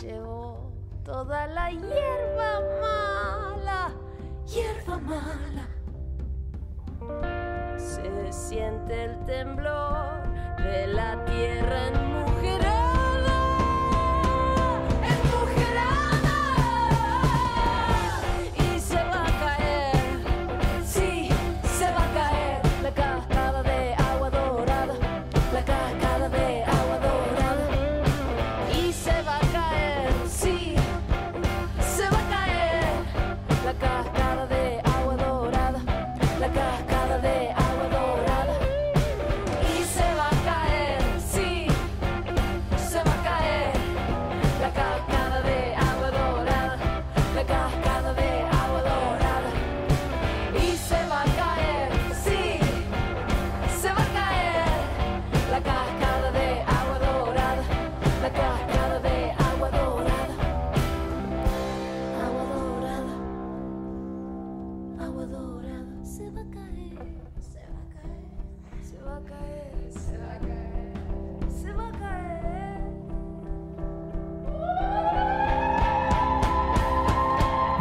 llevó 0.00 0.72
toda 1.04 1.46
la 1.46 1.70
hierba 1.70 2.60
mala, 2.80 3.94
hierba 4.46 4.98
mala. 4.98 5.68
Se 7.78 8.32
siente 8.32 9.04
el 9.04 9.24
temblor. 9.24 9.75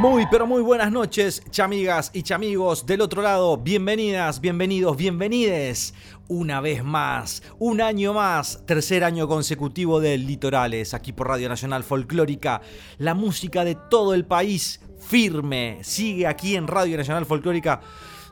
Muy, 0.07 0.27
pero 0.27 0.45
muy 0.45 0.61
buenas 0.61 0.91
noches, 0.91 1.41
chamigas 1.49 2.11
y 2.13 2.21
chamigos 2.21 2.85
del 2.85 3.01
otro 3.01 3.23
lado. 3.23 3.57
Bienvenidas, 3.57 4.39
bienvenidos, 4.39 4.95
bienvenides. 4.95 5.95
Una 6.27 6.61
vez 6.61 6.83
más, 6.83 7.41
un 7.57 7.81
año 7.81 8.13
más, 8.13 8.63
tercer 8.67 9.03
año 9.03 9.27
consecutivo 9.27 9.99
de 9.99 10.19
Litorales, 10.19 10.93
aquí 10.93 11.11
por 11.11 11.29
Radio 11.29 11.49
Nacional 11.49 11.83
Folclórica. 11.83 12.61
La 12.99 13.15
música 13.15 13.65
de 13.65 13.73
todo 13.89 14.13
el 14.13 14.25
país 14.25 14.79
firme 14.99 15.79
sigue 15.81 16.27
aquí 16.27 16.55
en 16.55 16.67
Radio 16.67 16.97
Nacional 16.97 17.25
Folclórica. 17.25 17.81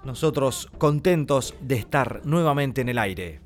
Nosotros 0.04 0.70
contentos 0.78 1.56
de 1.60 1.78
estar 1.78 2.22
nuevamente 2.24 2.82
en 2.82 2.90
el 2.90 3.00
aire. 3.00 3.43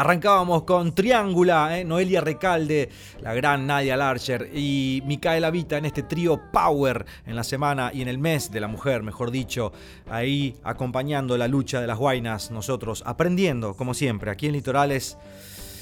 Arrancábamos 0.00 0.62
con 0.62 0.94
Triángula, 0.94 1.78
¿eh? 1.78 1.84
Noelia 1.84 2.22
Recalde, 2.22 2.88
la 3.20 3.34
gran 3.34 3.66
Nadia 3.66 3.98
Larcher 3.98 4.48
y 4.54 5.02
Micaela 5.04 5.50
Vita 5.50 5.76
en 5.76 5.84
este 5.84 6.02
trío 6.02 6.40
Power 6.50 7.04
en 7.26 7.36
la 7.36 7.44
semana 7.44 7.90
y 7.92 8.00
en 8.00 8.08
el 8.08 8.16
mes 8.16 8.50
de 8.50 8.60
la 8.60 8.66
mujer, 8.66 9.02
mejor 9.02 9.30
dicho, 9.30 9.72
ahí 10.08 10.56
acompañando 10.64 11.36
la 11.36 11.48
lucha 11.48 11.82
de 11.82 11.86
las 11.86 11.98
guainas, 11.98 12.50
nosotros 12.50 13.02
aprendiendo, 13.04 13.76
como 13.76 13.92
siempre, 13.92 14.30
aquí 14.30 14.46
en 14.46 14.54
Litorales 14.54 15.18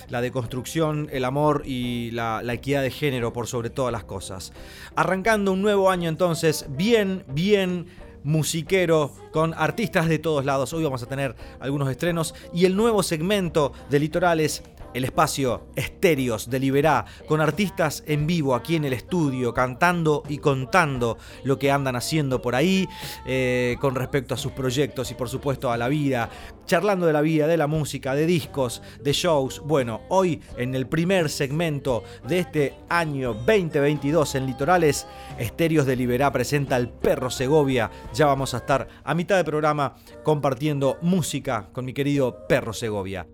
la 0.09 0.21
deconstrucción, 0.21 1.09
el 1.13 1.25
amor 1.25 1.63
y 1.65 2.11
la, 2.11 2.41
la, 2.43 2.55
equidad 2.55 2.83
de 2.83 2.91
género 2.91 3.33
por 3.33 3.47
sobre 3.47 3.71
todas 3.71 3.93
las 3.93 4.03
cosas. 4.03 4.53
Arrancando 4.97 5.53
un 5.53 5.63
nuevo 5.63 5.91
año 5.91 6.09
entonces, 6.09 6.67
bien, 6.71 7.23
bien 7.29 7.87
musiquero 8.29 9.11
con 9.33 9.55
artistas 9.55 10.07
de 10.07 10.19
todos 10.19 10.45
lados. 10.45 10.75
Hoy 10.75 10.85
vamos 10.85 11.03
a 11.03 11.07
tener 11.07 11.35
algunos 11.61 11.89
estrenos 11.91 12.35
y 12.53 12.67
el 12.67 12.77
nuevo 12.77 13.03
segmento 13.03 13.73
de 13.89 13.99
Litorales 13.99 14.63
el 14.95 15.05
espacio 15.05 15.69
Estéreos 15.77 16.51
de 16.51 16.59
Liberá, 16.59 17.05
con 17.27 17.41
artistas 17.41 18.03
en 18.07 18.27
vivo 18.27 18.55
aquí 18.55 18.77
en 18.77 18.85
el 18.85 18.93
estudio, 18.93 19.55
cantando 19.55 20.23
y 20.29 20.39
contando 20.39 21.19
lo 21.45 21.59
que 21.59 21.71
andan 21.71 21.97
haciendo 21.97 22.43
por 22.43 22.55
ahí, 22.55 22.89
eh, 23.27 23.77
con 23.81 23.95
respecto 23.95 24.35
a 24.35 24.37
sus 24.37 24.53
proyectos 24.53 25.11
y 25.11 25.15
por 25.15 25.29
supuesto 25.29 25.71
a 25.71 25.77
la 25.77 25.89
vida, 25.89 26.31
charlando 26.67 27.07
de 27.07 27.13
la 27.13 27.21
vida, 27.21 27.47
de 27.47 27.57
la 27.57 27.67
música, 27.67 28.15
de 28.15 28.27
discos, 28.27 28.83
de 29.01 29.13
shows. 29.13 29.61
Bueno, 29.65 30.03
hoy 30.09 30.41
en 30.57 30.75
el 30.75 30.87
primer 30.87 31.31
segmento 31.31 32.05
de 32.27 32.41
este 32.41 32.75
año 32.89 33.35
2022 33.35 34.35
en 34.35 34.47
Litorales, 34.47 35.07
Estéreos 35.39 35.87
de 35.87 35.97
Liberá 35.97 36.33
presenta 36.33 36.77
al 36.77 36.89
Perro 36.89 37.31
Segovia. 37.31 37.91
Ya 38.13 38.27
vamos 38.27 38.55
a 38.55 38.59
estar 38.59 38.89
a 39.05 39.15
mitad 39.15 39.37
de 39.37 39.45
programa 39.45 39.97
compartiendo 40.23 40.99
música 41.03 41.69
con 41.73 41.85
mi 41.85 41.93
querido 41.93 42.47
Perro 42.47 42.73
Segovia. 42.73 43.27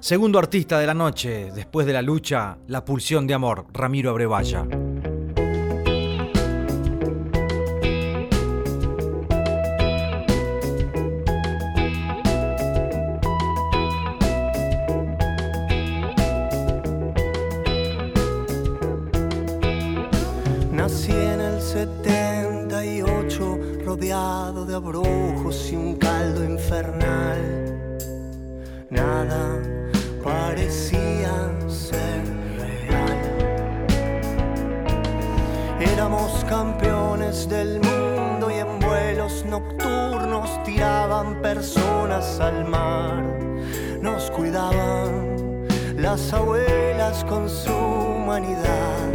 Segundo 0.00 0.38
artista 0.38 0.78
de 0.78 0.86
la 0.86 0.94
noche, 0.94 1.50
después 1.54 1.86
de 1.86 1.92
la 1.92 2.02
lucha, 2.02 2.56
la 2.68 2.84
pulsión 2.84 3.26
de 3.26 3.34
amor, 3.34 3.66
Ramiro 3.72 4.10
Abrevaya. 4.10 4.64
Nací 20.72 21.12
en 21.12 21.40
el 21.40 21.60
78, 21.60 23.58
rodeado 23.84 24.64
de 24.64 24.74
abrojos 24.74 25.70
y 25.70 25.76
un 25.76 25.96
caldo 25.96 26.42
infernal. 26.42 27.70
Nada 28.88 29.59
personas 41.54 42.38
al 42.38 42.64
mar. 42.64 43.24
Nos 44.00 44.30
cuidaban 44.30 45.66
las 45.96 46.32
abuelas 46.32 47.24
con 47.24 47.48
su 47.50 47.72
humanidad. 47.72 49.09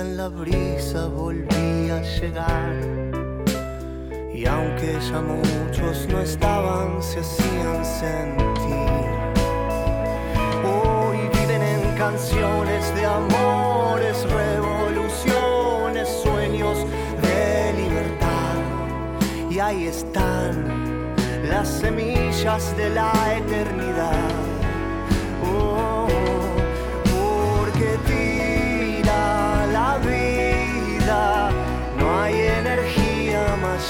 En 0.00 0.16
la 0.16 0.28
brisa 0.28 1.06
volvía 1.06 1.96
a 1.96 2.02
llegar. 2.02 2.74
Y 4.34 4.44
aunque 4.46 4.98
ya 5.00 5.20
muchos 5.20 6.06
no 6.08 6.20
estaban, 6.20 7.02
se 7.02 7.20
hacían 7.20 7.84
sentir. 7.84 8.74
Hoy 10.64 11.18
viven 11.38 11.62
en 11.62 11.96
canciones 11.96 12.94
de 12.94 13.06
amores, 13.06 14.22
revoluciones, 14.30 16.08
sueños 16.22 16.78
de 17.22 17.72
libertad. 17.72 18.56
Y 19.50 19.58
ahí 19.58 19.86
están 19.86 21.14
las 21.48 21.68
semillas 21.68 22.76
de 22.76 22.90
la 22.90 23.12
eternidad. 23.36 24.45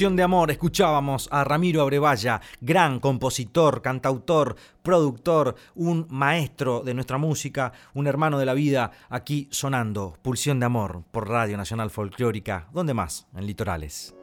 Pulsión 0.00 0.16
de 0.16 0.22
Amor, 0.22 0.50
escuchábamos 0.50 1.28
a 1.30 1.44
Ramiro 1.44 1.82
Abrevaya, 1.82 2.40
gran 2.62 3.00
compositor, 3.00 3.82
cantautor, 3.82 4.56
productor, 4.80 5.56
un 5.74 6.06
maestro 6.08 6.80
de 6.80 6.94
nuestra 6.94 7.18
música, 7.18 7.74
un 7.92 8.06
hermano 8.06 8.38
de 8.38 8.46
la 8.46 8.54
vida, 8.54 8.92
aquí 9.10 9.46
sonando 9.50 10.16
Pulsión 10.22 10.58
de 10.58 10.64
Amor 10.64 11.04
por 11.10 11.28
Radio 11.28 11.58
Nacional 11.58 11.90
Folclórica. 11.90 12.66
¿Dónde 12.72 12.94
más? 12.94 13.26
En 13.36 13.44
Litorales. 13.44 14.14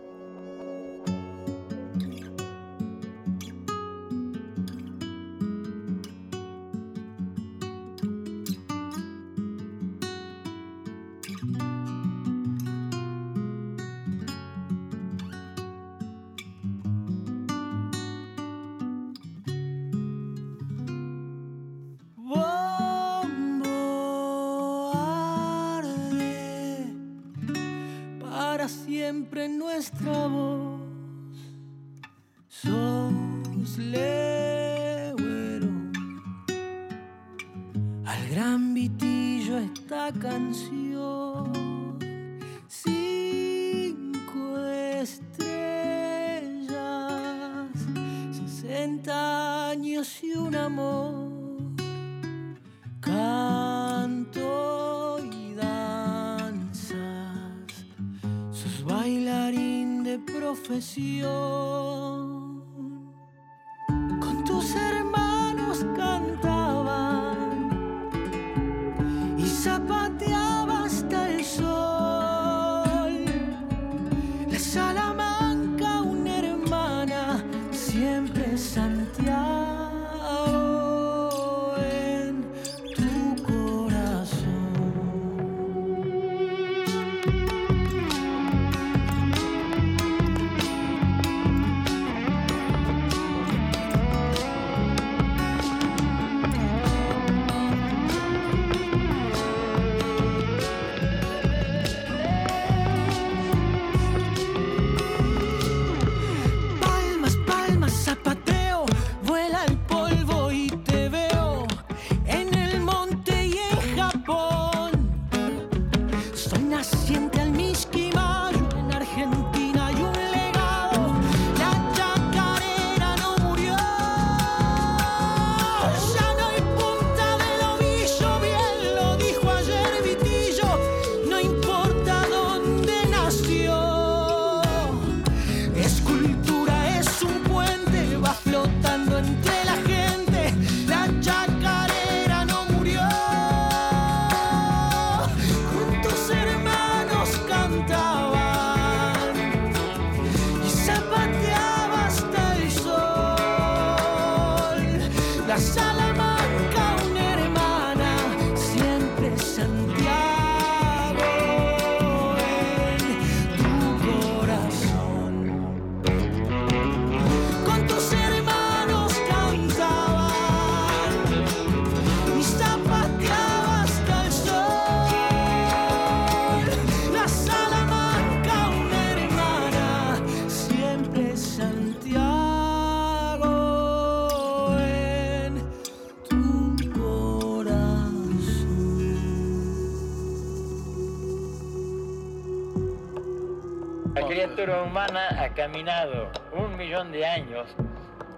Criatura 194.68 194.84
humana 194.84 195.30
ha 195.42 195.50
caminado 195.54 196.30
un 196.52 196.76
millón 196.76 197.14
de 197.14 197.26
años, 197.26 197.68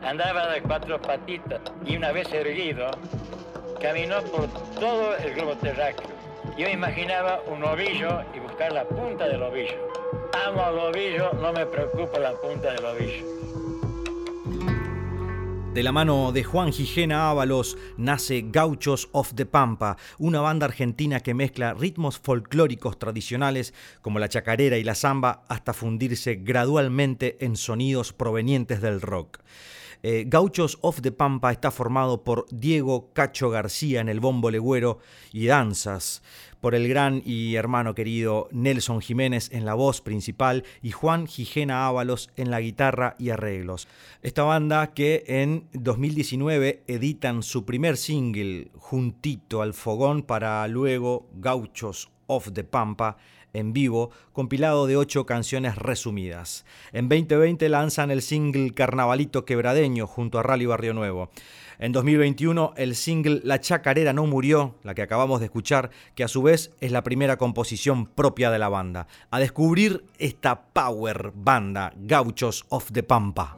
andaba 0.03 0.47
de 0.49 0.61
cuatro 0.61 1.01
patitas 1.01 1.59
y 1.83 1.97
una 1.97 2.11
vez 2.11 2.31
erguido, 2.31 2.91
caminó 3.81 4.21
por 4.21 4.47
todo 4.79 5.15
el 5.17 5.33
globo 5.33 5.55
terráqueo. 5.55 6.09
Yo 6.55 6.69
imaginaba 6.69 7.39
un 7.47 7.63
ovillo 7.63 8.21
y 8.35 8.39
buscar 8.41 8.71
la 8.73 8.83
punta 8.83 9.27
del 9.27 9.41
ovillo. 9.41 9.91
Amo 10.45 10.61
al 10.61 10.77
ovillo, 10.77 11.33
no 11.33 11.51
me 11.51 11.65
preocupa 11.65 12.19
la 12.19 12.33
punta 12.33 12.73
del 12.73 12.85
ovillo. 12.85 13.25
De 15.73 15.83
la 15.83 15.91
mano 15.91 16.31
de 16.31 16.43
Juan 16.43 16.73
Gijena 16.73 17.29
Ábalos 17.29 17.77
nace 17.95 18.43
Gauchos 18.47 19.07
of 19.11 19.33
the 19.35 19.45
Pampa, 19.45 19.97
una 20.17 20.41
banda 20.41 20.65
argentina 20.65 21.19
que 21.19 21.35
mezcla 21.35 21.75
ritmos 21.75 22.17
folclóricos 22.17 22.97
tradicionales 22.97 23.75
como 24.01 24.17
la 24.17 24.29
chacarera 24.29 24.77
y 24.77 24.83
la 24.83 24.95
samba 24.95 25.43
hasta 25.47 25.73
fundirse 25.73 26.35
gradualmente 26.41 27.37
en 27.45 27.55
sonidos 27.55 28.13
provenientes 28.13 28.81
del 28.81 28.99
rock. 28.99 29.41
Eh, 30.01 30.25
Gauchos 30.27 30.77
of 30.81 31.01
the 31.01 31.11
Pampa 31.11 31.51
está 31.51 31.71
formado 31.71 32.23
por 32.23 32.45
Diego 32.51 33.09
Cacho 33.11 33.49
García 33.49 33.99
en 33.99 34.07
el 34.07 34.21
bombo 34.21 34.49
legüero 34.49 34.99
y 35.33 35.47
danzas, 35.47 36.23
por 36.61 36.73
el 36.73 36.87
gran 36.87 37.21
y 37.25 37.55
hermano 37.55 37.95
querido 37.95 38.47
Nelson 38.51 39.01
Jiménez 39.01 39.49
en 39.51 39.65
la 39.65 39.73
voz 39.73 39.99
principal 39.99 40.63
y 40.81 40.91
Juan 40.91 41.27
Gijena 41.27 41.85
Ábalos 41.85 42.29
en 42.37 42.49
la 42.49 42.61
guitarra 42.61 43.17
y 43.19 43.31
arreglos. 43.31 43.89
Esta 44.21 44.43
banda 44.43 44.93
que 44.93 45.25
en 45.27 45.67
2019 45.73 46.83
editan 46.87 47.43
su 47.43 47.65
primer 47.65 47.97
single 47.97 48.71
juntito 48.77 49.61
al 49.61 49.73
fogón 49.73 50.23
para 50.23 50.65
luego 50.69 51.27
Gauchos 51.33 52.09
of 52.27 52.53
the 52.53 52.63
Pampa 52.63 53.17
en 53.53 53.73
vivo, 53.73 54.11
compilado 54.33 54.87
de 54.87 54.97
ocho 54.97 55.25
canciones 55.25 55.75
resumidas. 55.75 56.65
En 56.91 57.09
2020 57.09 57.69
lanzan 57.69 58.11
el 58.11 58.21
single 58.21 58.71
Carnavalito 58.73 59.45
Quebradeño 59.45 60.07
junto 60.07 60.39
a 60.39 60.43
Rally 60.43 60.65
Barrio 60.65 60.93
Nuevo. 60.93 61.29
En 61.79 61.93
2021 61.93 62.73
el 62.75 62.95
single 62.95 63.39
La 63.43 63.61
Chacarera 63.61 64.11
no 64.11 64.25
murió, 64.25 64.75
la 64.83 64.93
que 64.93 65.01
acabamos 65.01 65.39
de 65.39 65.45
escuchar, 65.45 65.91
que 66.13 66.25
a 66.25 66.27
su 66.27 66.41
vez 66.41 66.71
es 66.81 66.91
la 66.91 67.03
primera 67.03 67.37
composición 67.37 68.05
propia 68.05 68.51
de 68.51 68.59
la 68.59 68.69
banda. 68.69 69.07
A 69.31 69.39
descubrir 69.39 70.03
esta 70.17 70.61
power 70.73 71.31
banda, 71.33 71.93
Gauchos 71.95 72.65
of 72.69 72.91
the 72.91 73.03
Pampa. 73.03 73.57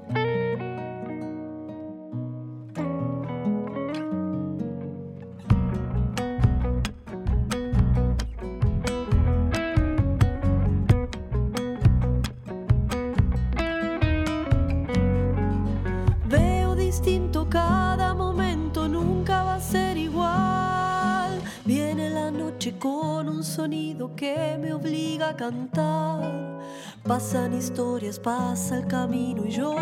Sonido 23.51 24.15
que 24.15 24.57
me 24.57 24.73
obliga 24.73 25.29
a 25.29 25.35
cantar. 25.35 26.59
Pasan 27.03 27.53
historias, 27.53 28.17
pasa 28.17 28.77
el 28.77 28.87
camino 28.87 29.45
y 29.45 29.51
yo 29.51 29.75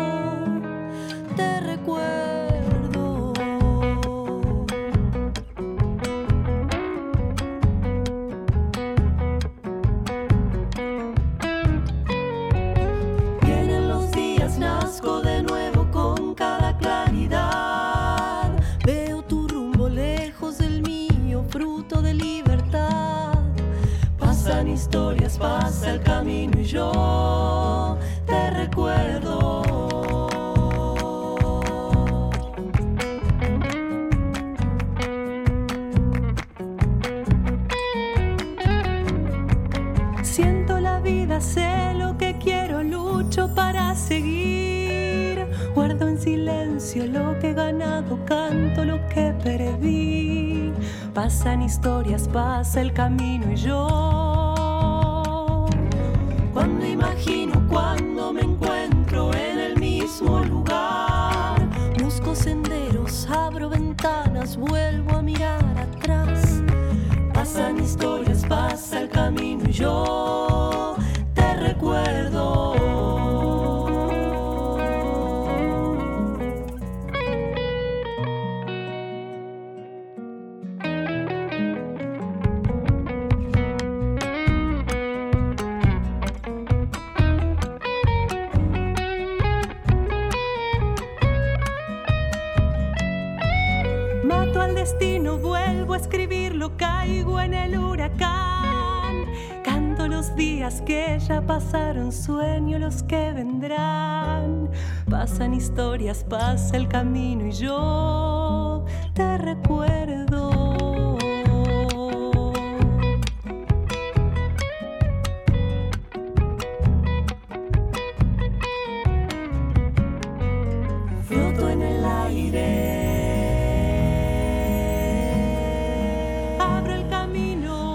te 1.36 1.60
recuerdo. 1.60 2.69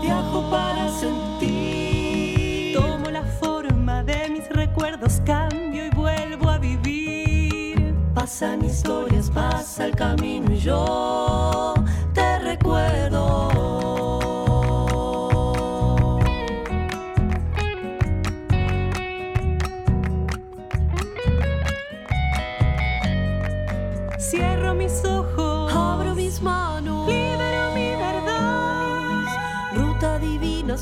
Viajo 0.05 0.47
para 0.51 0.87
sentir. 0.89 2.75
Tomo 2.75 3.09
la 3.09 3.23
forma 3.23 4.03
de 4.03 4.29
mis 4.29 4.47
recuerdos, 4.49 5.19
cambio 5.25 5.83
y 5.83 5.89
vuelvo 5.89 6.47
a 6.47 6.59
vivir. 6.59 7.95
Pasan 8.13 8.63
historias, 8.63 9.31
pasa 9.31 9.87
el 9.87 9.95
camino 9.95 10.53
y 10.53 10.57
yo 10.57 11.74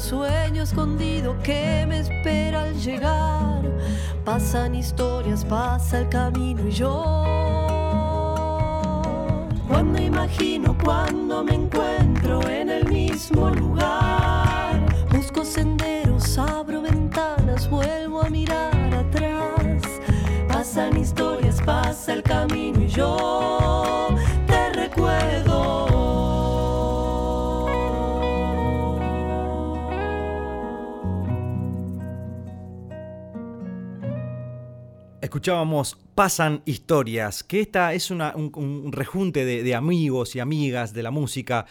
sueño 0.04 0.64
escondido 0.64 1.36
que 1.42 1.86
me 1.88 2.00
espera 2.00 2.64
al 2.64 2.76
llegar. 2.76 3.62
Pasan 4.26 4.76
historias, 4.76 5.46
pasa 5.46 6.00
el 6.00 6.10
camino 6.10 6.68
y 6.68 6.72
yo. 6.72 7.24
Cuando 9.68 10.02
imagino, 10.02 10.78
cuando 10.84 11.44
me 11.44 11.56
encuentro 11.56 12.42
en 12.50 12.70
el 12.70 12.86
mismo 12.90 13.50
lugar. 13.50 14.82
Busco 15.10 15.46
senderos, 15.46 16.38
abro 16.38 16.82
ventanas, 16.82 17.70
vuelvo 17.70 18.22
a 18.22 18.30
mirar 18.30 18.94
atrás. 18.94 19.84
Pasan 20.50 20.98
historias, 20.98 21.62
pasa 21.62 22.14
el 22.14 22.24
camino 22.24 22.82
y 22.82 22.88
yo 22.88 23.63
Escuchábamos 35.34 35.98
Pasan 36.14 36.62
Historias, 36.66 37.44
que 37.44 37.60
esta 37.62 37.92
es 37.96 38.12
una- 38.12 38.36
un, 38.36 38.52
un 38.54 38.92
rejunte 38.92 39.46
de 39.64 39.74
amigos 39.74 40.36
y 40.36 40.40
amigas 40.40 40.94
de 40.94 41.02
la 41.02 41.10
música, 41.10 41.66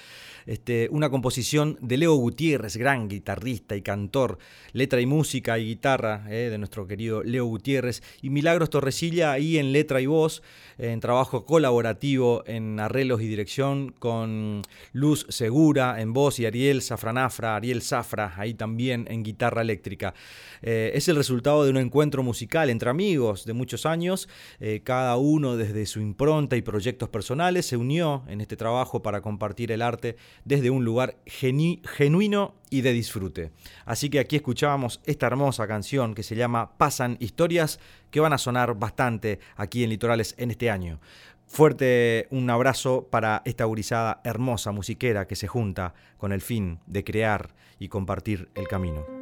este, 0.46 0.88
una 0.90 1.10
composición 1.10 1.78
de 1.80 1.96
Leo 1.96 2.14
Gutiérrez, 2.14 2.76
gran 2.76 3.08
guitarrista 3.08 3.76
y 3.76 3.82
cantor, 3.82 4.38
letra 4.72 5.00
y 5.00 5.06
música 5.06 5.58
y 5.58 5.66
guitarra 5.66 6.24
eh, 6.28 6.48
de 6.50 6.58
nuestro 6.58 6.86
querido 6.86 7.22
Leo 7.22 7.46
Gutiérrez, 7.46 8.02
y 8.20 8.30
Milagros 8.30 8.70
Torresilla 8.70 9.32
ahí 9.32 9.58
en 9.58 9.72
letra 9.72 10.00
y 10.00 10.06
voz, 10.06 10.42
en 10.78 11.00
trabajo 11.00 11.44
colaborativo 11.44 12.42
en 12.46 12.80
arreglos 12.80 13.20
y 13.22 13.26
dirección 13.26 13.92
con 13.98 14.62
Luz 14.92 15.26
Segura 15.28 16.00
en 16.00 16.12
voz 16.12 16.38
y 16.40 16.46
Ariel 16.46 16.82
Safranafra, 16.82 17.56
Ariel 17.56 17.82
Zafra 17.82 18.34
ahí 18.36 18.54
también 18.54 19.06
en 19.10 19.22
guitarra 19.22 19.62
eléctrica. 19.62 20.14
Eh, 20.62 20.92
es 20.94 21.08
el 21.08 21.16
resultado 21.16 21.64
de 21.64 21.70
un 21.70 21.76
encuentro 21.76 22.22
musical 22.22 22.70
entre 22.70 22.90
amigos 22.90 23.44
de 23.44 23.52
muchos 23.52 23.86
años, 23.86 24.28
eh, 24.60 24.80
cada 24.84 25.16
uno 25.16 25.56
desde 25.56 25.86
su 25.86 26.00
impronta 26.00 26.56
y 26.56 26.62
proyectos 26.62 27.08
personales 27.08 27.66
se 27.66 27.76
unió 27.76 28.24
en 28.28 28.40
este 28.40 28.56
trabajo 28.56 29.02
para 29.02 29.20
compartir 29.20 29.72
el 29.72 29.82
arte 29.82 30.16
desde 30.44 30.70
un 30.70 30.84
lugar 30.84 31.16
genuino 31.26 32.54
y 32.70 32.80
de 32.80 32.92
disfrute. 32.92 33.50
Así 33.84 34.10
que 34.10 34.18
aquí 34.18 34.36
escuchábamos 34.36 35.00
esta 35.04 35.26
hermosa 35.26 35.66
canción 35.66 36.14
que 36.14 36.22
se 36.22 36.36
llama 36.36 36.76
Pasan 36.78 37.16
Historias, 37.20 37.80
que 38.10 38.20
van 38.20 38.32
a 38.32 38.38
sonar 38.38 38.74
bastante 38.74 39.40
aquí 39.56 39.84
en 39.84 39.90
Litorales 39.90 40.34
en 40.38 40.50
este 40.50 40.70
año. 40.70 41.00
Fuerte 41.46 42.28
un 42.30 42.48
abrazo 42.48 43.08
para 43.10 43.42
esta 43.44 43.64
gurizada 43.64 44.22
hermosa 44.24 44.72
musiquera 44.72 45.26
que 45.26 45.36
se 45.36 45.48
junta 45.48 45.92
con 46.16 46.32
el 46.32 46.40
fin 46.40 46.80
de 46.86 47.04
crear 47.04 47.54
y 47.78 47.88
compartir 47.88 48.48
el 48.54 48.66
camino. 48.68 49.21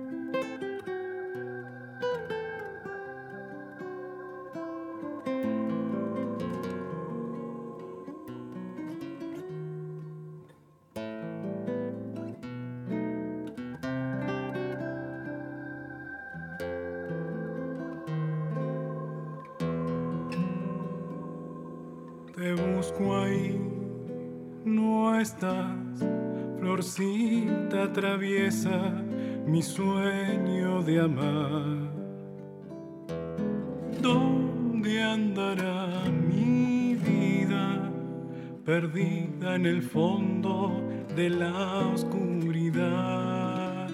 Perdida 38.81 39.57
en 39.57 39.67
el 39.67 39.83
fondo 39.83 40.83
de 41.15 41.29
la 41.29 41.87
oscuridad? 41.93 43.91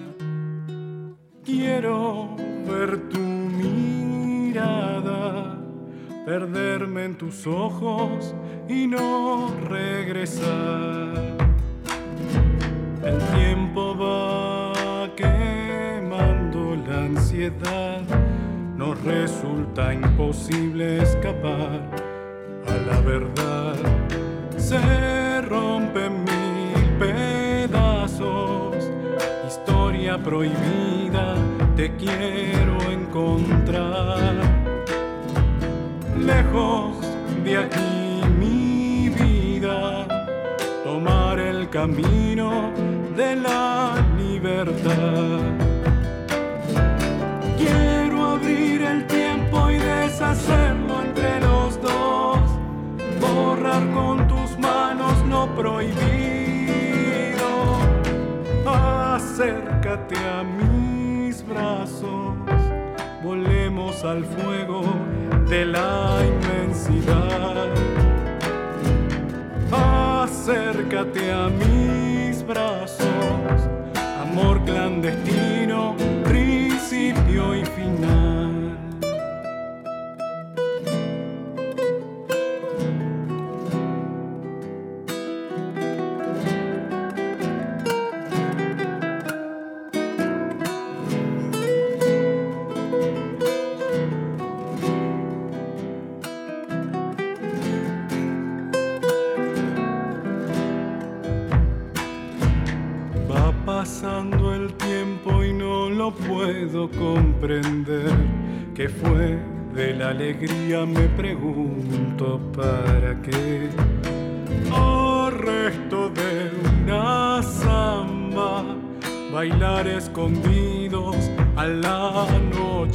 Quiero 1.43 2.33
ver 2.65 3.09
tu 3.09 3.19
mirada, 3.59 4.79
perderme 6.25 7.03
en 7.03 7.17
tus 7.17 7.45
ojos 7.45 8.33
y 8.69 8.87
no 8.87 9.53
regresar. 9.67 11.35
El 13.03 13.17
tiempo 13.35 13.93
va 13.97 15.13
quemando 15.17 16.77
la 16.87 16.99
ansiedad, 17.07 18.03
nos 18.77 19.03
resulta 19.03 19.93
imposible 19.93 21.01
escapar 21.03 21.89
a 22.67 22.77
la 22.89 23.01
verdad. 23.01 23.46
Prohibida, 30.37 31.35
te 31.75 31.95
quiero 31.95 32.77
encontrar. 32.91 34.35
Lejos 36.15 36.97
de 37.43 37.57
aquí 37.57 38.21
mi 38.37 39.09
vida, 39.09 40.07
tomar 40.83 41.39
el 41.39 41.69
camino 41.69 42.71
de 43.15 43.35
la 43.35 43.95
libertad. 44.15 45.39
Quiero 47.57 48.25
abrir 48.35 48.81
el 48.83 49.07
tiempo 49.07 49.71
y 49.71 49.77
deshacerlo 49.77 51.01
entre 51.01 51.39
los 51.39 51.81
dos, 51.81 52.39
borrar 53.19 53.83
con 53.91 54.27
tus 54.27 54.51
lo 55.29 55.47
prohibido. 55.55 56.16
Acércate 59.97 60.29
a 60.29 60.43
mis 60.43 61.43
brazos, 61.47 62.35
volemos 63.23 64.03
al 64.03 64.23
fuego 64.25 64.83
de 65.49 65.65
la 65.65 66.19
inmensidad. 66.23 67.67
Acércate 69.71 71.31
a 71.31 71.49
mis 71.49 72.45
brazos, 72.45 73.07
amor 74.21 74.63
clandestino, 74.65 75.36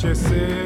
anochecer. 0.04 0.61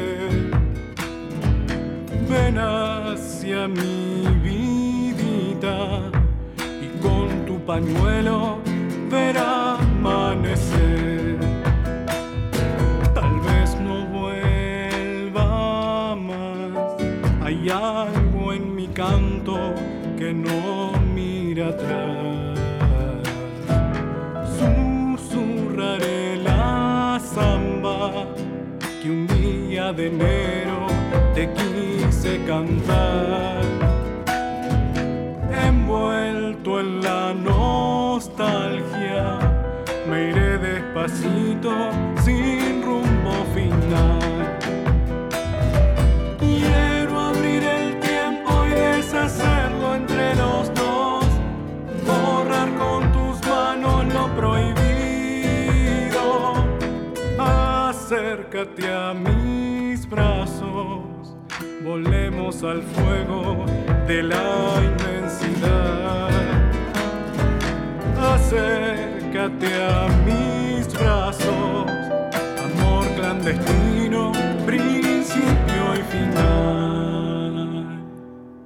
Día 29.25 29.91
de 29.93 30.07
enero 30.07 30.87
te 31.33 31.49
quise 31.53 32.39
cantar 32.45 33.63
envuelto 35.67 36.79
en 36.79 37.01
la 37.01 37.33
nostalgia. 37.33 38.59
Me 40.09 40.29
iré 40.29 40.57
despacito 40.57 41.71
Acércate 58.77 58.93
a 58.93 59.13
mis 59.15 60.07
brazos. 60.07 61.35
Volemos 61.83 62.63
al 62.63 62.83
fuego 62.83 63.65
de 64.07 64.21
la 64.21 64.75
inmensidad. 64.83 66.29
Acércate 68.35 69.73
a 69.83 70.07
mis 70.25 70.93
brazos, 70.93 71.87
amor 71.87 73.07
clandestino, 73.15 74.31
principio 74.63 75.95
y 75.95 76.03
final. 76.11 77.47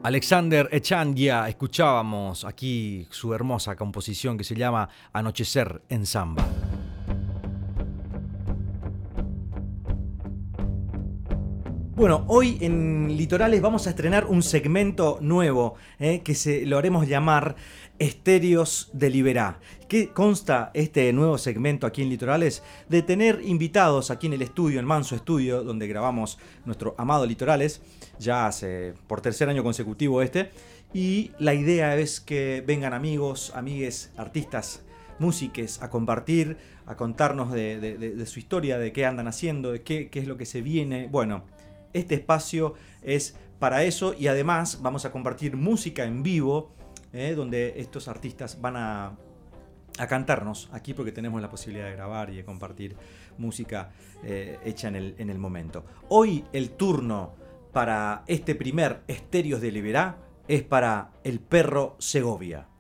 Alexander 0.03 0.67
Echandia, 0.73 1.47
escuchábamos 1.47 2.43
aquí 2.43 3.07
su 3.11 3.33
hermosa 3.33 3.77
composición 3.77 4.37
que 4.37 4.43
se 4.43 4.55
llama 4.55 4.89
Anochecer 5.13 5.83
en 5.87 6.05
Samba. 6.05 6.45
Bueno, 12.01 12.23
hoy 12.29 12.57
en 12.61 13.15
Litorales 13.15 13.61
vamos 13.61 13.85
a 13.85 13.91
estrenar 13.91 14.25
un 14.25 14.41
segmento 14.41 15.19
nuevo 15.21 15.75
eh, 15.99 16.21
que 16.23 16.33
se, 16.33 16.65
lo 16.65 16.79
haremos 16.79 17.07
llamar 17.07 17.55
Estéreos 17.99 18.89
de 18.91 19.11
Liberá. 19.11 19.59
¿Qué 19.87 20.09
consta 20.09 20.71
este 20.73 21.13
nuevo 21.13 21.37
segmento 21.37 21.85
aquí 21.85 22.01
en 22.01 22.09
Litorales? 22.09 22.63
De 22.89 23.03
tener 23.03 23.41
invitados 23.43 24.09
aquí 24.09 24.25
en 24.25 24.33
el 24.33 24.41
estudio, 24.41 24.79
en 24.79 24.85
Manso 24.87 25.15
Estudio, 25.15 25.63
donde 25.63 25.87
grabamos 25.87 26.39
nuestro 26.65 26.95
amado 26.97 27.27
Litorales, 27.27 27.83
ya 28.17 28.47
hace 28.47 28.95
por 29.05 29.21
tercer 29.21 29.47
año 29.49 29.61
consecutivo 29.61 30.23
este. 30.23 30.49
Y 30.95 31.29
la 31.37 31.53
idea 31.53 31.95
es 31.97 32.19
que 32.19 32.63
vengan 32.65 32.95
amigos, 32.95 33.51
amigues, 33.53 34.11
artistas, 34.17 34.81
músiques 35.19 35.83
a 35.83 35.91
compartir, 35.91 36.57
a 36.87 36.95
contarnos 36.95 37.51
de, 37.51 38.25
su 38.25 38.39
historia, 38.39 38.79
de 38.79 38.91
qué 38.91 39.05
andan 39.05 39.27
haciendo, 39.27 39.71
de 39.71 39.83
qué, 39.83 40.09
qué 40.09 40.17
es 40.17 40.25
lo 40.25 40.35
que 40.35 40.47
se 40.47 40.63
viene. 40.63 41.07
Bueno, 41.11 41.43
este 41.93 42.15
espacio 42.15 42.73
es 43.01 43.35
para 43.59 43.83
eso 43.83 44.15
y 44.17 44.27
además 44.27 44.79
vamos 44.81 45.05
a 45.05 45.11
compartir 45.11 45.55
música 45.55 46.03
en 46.03 46.23
vivo, 46.23 46.71
eh, 47.13 47.33
donde 47.35 47.79
estos 47.79 48.07
artistas 48.07 48.59
van 48.59 48.75
a, 48.77 49.17
a 49.97 50.07
cantarnos 50.07 50.69
aquí 50.71 50.93
porque 50.93 51.11
tenemos 51.11 51.41
la 51.41 51.49
posibilidad 51.49 51.85
de 51.85 51.93
grabar 51.93 52.29
y 52.29 52.37
de 52.37 52.45
compartir 52.45 52.95
música 53.37 53.91
eh, 54.23 54.59
hecha 54.65 54.87
en 54.87 54.95
el, 54.95 55.15
en 55.17 55.29
el 55.29 55.37
momento. 55.37 55.85
Hoy 56.09 56.45
el 56.53 56.71
turno 56.71 57.33
para 57.71 58.23
este 58.27 58.55
primer 58.55 59.01
Estéreos 59.07 59.61
de 59.61 59.71
Liberá 59.71 60.17
es 60.47 60.63
para 60.63 61.11
el 61.23 61.39
perro 61.39 61.95
Segovia. 61.99 62.70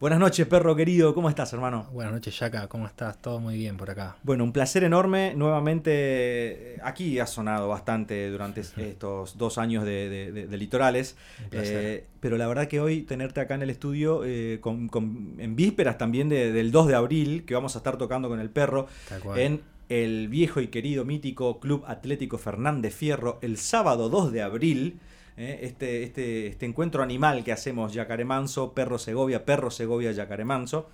Buenas 0.00 0.18
noches, 0.18 0.46
perro 0.46 0.76
querido, 0.76 1.14
¿cómo 1.14 1.30
estás, 1.30 1.52
hermano? 1.54 1.88
Buenas 1.92 2.12
noches, 2.12 2.38
Yaka, 2.38 2.66
¿cómo 2.68 2.86
estás? 2.86 3.22
Todo 3.22 3.38
muy 3.40 3.56
bien 3.56 3.76
por 3.78 3.88
acá. 3.90 4.16
Bueno, 4.22 4.44
un 4.44 4.52
placer 4.52 4.84
enorme. 4.84 5.32
Nuevamente, 5.34 5.90
eh, 5.94 6.78
aquí 6.82 7.18
ha 7.20 7.26
sonado 7.26 7.68
bastante 7.68 8.28
durante 8.28 8.60
estos 8.76 9.38
dos 9.38 9.56
años 9.56 9.84
de, 9.84 10.10
de- 10.10 10.32
de- 10.32 10.46
de 10.46 10.56
litorales. 10.58 11.16
Eh, 11.52 12.06
pero 12.20 12.36
la 12.36 12.46
verdad 12.48 12.66
que 12.68 12.80
hoy 12.80 13.02
tenerte 13.02 13.40
acá 13.40 13.54
en 13.54 13.62
el 13.62 13.70
estudio, 13.70 14.22
eh, 14.26 14.58
con- 14.60 14.88
con- 14.88 15.36
en 15.38 15.56
vísperas 15.56 15.96
también 15.96 16.28
de- 16.28 16.52
del 16.52 16.70
2 16.70 16.86
de 16.88 16.96
abril, 16.96 17.44
que 17.46 17.54
vamos 17.54 17.74
a 17.74 17.78
estar 17.78 17.96
tocando 17.96 18.28
con 18.28 18.40
el 18.40 18.50
perro 18.50 18.88
en 19.38 19.62
el 19.88 20.28
viejo 20.28 20.60
y 20.60 20.66
querido 20.68 21.04
mítico 21.06 21.60
Club 21.60 21.84
Atlético 21.86 22.36
Fernández 22.36 22.94
Fierro, 22.94 23.38
el 23.42 23.56
sábado 23.56 24.08
2 24.10 24.32
de 24.32 24.42
abril. 24.42 24.98
Eh, 25.36 25.60
este, 25.62 26.02
este, 26.02 26.46
este 26.48 26.66
encuentro 26.66 27.02
animal 27.02 27.44
que 27.44 27.52
hacemos 27.52 27.92
Yacaremanso, 27.92 28.72
Perro 28.72 28.98
Segovia, 28.98 29.44
Perro 29.44 29.70
Segovia, 29.70 30.12
Yacaremanso 30.12 30.88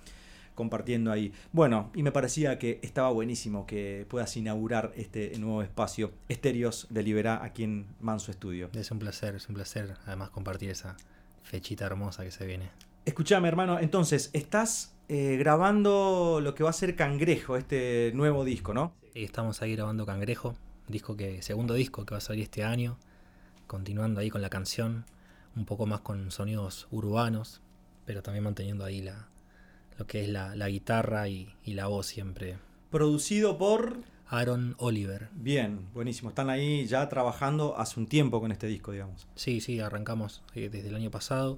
compartiendo 0.55 1.11
ahí. 1.11 1.33
Bueno, 1.51 1.91
y 1.95 2.03
me 2.03 2.11
parecía 2.11 2.59
que 2.59 2.79
estaba 2.83 3.09
buenísimo 3.09 3.65
que 3.65 4.05
puedas 4.09 4.35
inaugurar 4.37 4.91
este 4.95 5.37
nuevo 5.39 5.63
espacio, 5.63 6.11
Estéreos 6.29 6.87
de 6.89 7.03
Liberá, 7.03 7.43
aquí 7.43 7.63
en 7.63 7.87
Manso 7.99 8.31
Estudio. 8.31 8.69
Es 8.73 8.91
un 8.91 8.99
placer, 8.99 9.35
es 9.35 9.47
un 9.49 9.55
placer 9.55 9.95
además 10.05 10.29
compartir 10.29 10.69
esa 10.69 10.97
fechita 11.43 11.85
hermosa 11.85 12.23
que 12.23 12.31
se 12.31 12.45
viene. 12.45 12.69
Escuchame, 13.05 13.47
hermano, 13.47 13.79
entonces, 13.79 14.29
estás 14.33 14.93
eh, 15.09 15.35
grabando 15.37 16.39
lo 16.41 16.53
que 16.53 16.63
va 16.63 16.69
a 16.69 16.73
ser 16.73 16.95
Cangrejo, 16.95 17.57
este 17.57 18.11
nuevo 18.13 18.45
disco, 18.45 18.73
¿no? 18.73 18.93
Y 19.15 19.23
estamos 19.23 19.61
ahí 19.61 19.75
grabando 19.75 20.05
Cangrejo, 20.05 20.55
disco 20.87 21.17
que, 21.17 21.41
segundo 21.41 21.73
disco 21.73 22.05
que 22.05 22.13
va 22.13 22.19
a 22.19 22.21
salir 22.21 22.43
este 22.43 22.63
año, 22.63 22.97
continuando 23.71 24.19
ahí 24.19 24.29
con 24.29 24.41
la 24.41 24.49
canción, 24.49 25.05
un 25.55 25.63
poco 25.63 25.85
más 25.85 26.01
con 26.01 26.29
sonidos 26.29 26.89
urbanos, 26.91 27.61
pero 28.05 28.21
también 28.21 28.43
manteniendo 28.43 28.83
ahí 28.83 29.01
la, 29.01 29.29
lo 29.97 30.05
que 30.07 30.25
es 30.25 30.27
la, 30.27 30.57
la 30.57 30.67
guitarra 30.67 31.29
y, 31.29 31.55
y 31.63 31.75
la 31.75 31.87
voz 31.87 32.05
siempre. 32.05 32.57
Producido 32.89 33.57
por... 33.57 33.99
Aaron 34.27 34.75
Oliver. 34.77 35.29
Bien, 35.33 35.87
buenísimo. 35.93 36.27
Están 36.31 36.49
ahí 36.49 36.85
ya 36.85 37.07
trabajando 37.07 37.77
hace 37.77 37.97
un 38.01 38.07
tiempo 38.07 38.41
con 38.41 38.51
este 38.51 38.67
disco, 38.67 38.91
digamos. 38.91 39.25
Sí, 39.35 39.61
sí, 39.61 39.79
arrancamos 39.79 40.43
eh, 40.53 40.67
desde 40.69 40.89
el 40.89 40.95
año 40.95 41.09
pasado, 41.09 41.57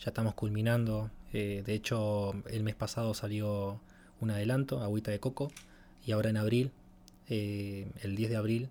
ya 0.00 0.10
estamos 0.10 0.34
culminando. 0.34 1.12
eh, 1.32 1.62
de 1.64 1.74
hecho, 1.74 2.32
el 2.50 2.64
mes 2.64 2.74
pasado 2.74 3.14
salió 3.14 3.80
un 4.20 4.32
adelanto, 4.32 4.82
Agüita 4.82 5.12
de 5.12 5.20
Coco, 5.20 5.52
y 6.04 6.10
ahora 6.10 6.30
en 6.30 6.38
abril, 6.38 6.72
eh, 7.28 7.88
el 8.02 8.16
10 8.16 8.30
de 8.30 8.36
abril, 8.36 8.68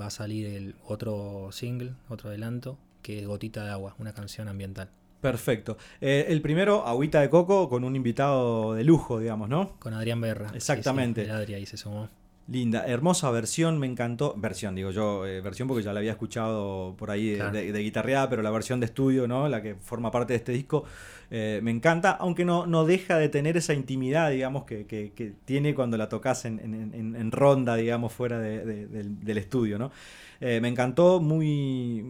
va 0.00 0.06
a 0.06 0.10
salir 0.10 0.46
el 0.46 0.74
otro 0.86 1.48
single, 1.52 1.94
otro 2.08 2.30
adelanto, 2.30 2.78
que 3.02 3.20
es 3.20 3.26
Gotita 3.26 3.64
de 3.64 3.70
Agua, 3.70 3.94
una 3.98 4.12
canción 4.12 4.48
ambiental. 4.48 4.90
Perfecto. 5.20 5.76
Eh, 6.00 6.26
el 6.28 6.42
primero, 6.42 6.86
Agüita 6.86 7.20
de 7.20 7.30
Coco, 7.30 7.68
con 7.68 7.84
un 7.84 7.96
invitado 7.96 8.74
de 8.74 8.84
lujo, 8.84 9.18
digamos, 9.18 9.48
¿no? 9.48 9.78
Con 9.78 9.94
Adrián 9.94 10.20
Berra. 10.20 10.52
Exactamente. 10.54 11.22
Sí, 11.22 11.26
sí, 11.26 11.30
el 11.30 11.36
Adri 11.36 11.54
ahí 11.54 11.66
se 11.66 11.76
sumó. 11.76 12.08
Linda, 12.48 12.84
hermosa 12.86 13.30
versión, 13.32 13.78
me 13.78 13.86
encantó. 13.88 14.34
Versión, 14.36 14.74
digo 14.76 14.90
yo, 14.92 15.26
eh, 15.26 15.40
versión 15.40 15.66
porque 15.66 15.82
ya 15.82 15.92
la 15.92 15.98
había 15.98 16.12
escuchado 16.12 16.94
por 16.96 17.10
ahí 17.10 17.30
de, 17.30 17.36
Claro. 17.38 17.52
de- 17.52 17.72
de 17.72 17.78
guitarreada, 17.80 18.28
pero 18.30 18.42
la 18.42 18.50
versión 18.50 18.78
de 18.78 18.86
estudio, 18.86 19.26
¿no? 19.26 19.48
La 19.48 19.60
que 19.62 19.74
forma 19.74 20.12
parte 20.12 20.32
de 20.32 20.36
este 20.38 20.52
disco, 20.52 20.84
eh, 21.30 21.58
me 21.64 21.72
encanta, 21.72 22.12
aunque 22.12 22.44
no, 22.44 22.66
no 22.66 22.84
deja 22.84 23.18
de 23.18 23.28
tener 23.28 23.56
esa 23.56 23.74
intimidad, 23.74 24.30
digamos, 24.30 24.62
que, 24.64 24.86
que- 24.86 25.10
que 25.12 25.32
tiene 25.44 25.74
cuando 25.74 25.96
la 25.96 26.08
tocas 26.08 26.44
en, 26.44 26.60
en- 26.60 26.94
en- 26.94 27.16
en 27.16 27.32
ronda, 27.32 27.74
digamos, 27.74 28.12
fuera 28.12 28.38
de- 28.38 28.64
de- 28.64 28.86
del, 28.86 29.18
del 29.24 29.38
estudio, 29.38 29.76
¿no? 29.78 29.90
Eh, 30.38 30.60
me 30.60 30.68
encantó, 30.68 31.18
muy, 31.18 32.04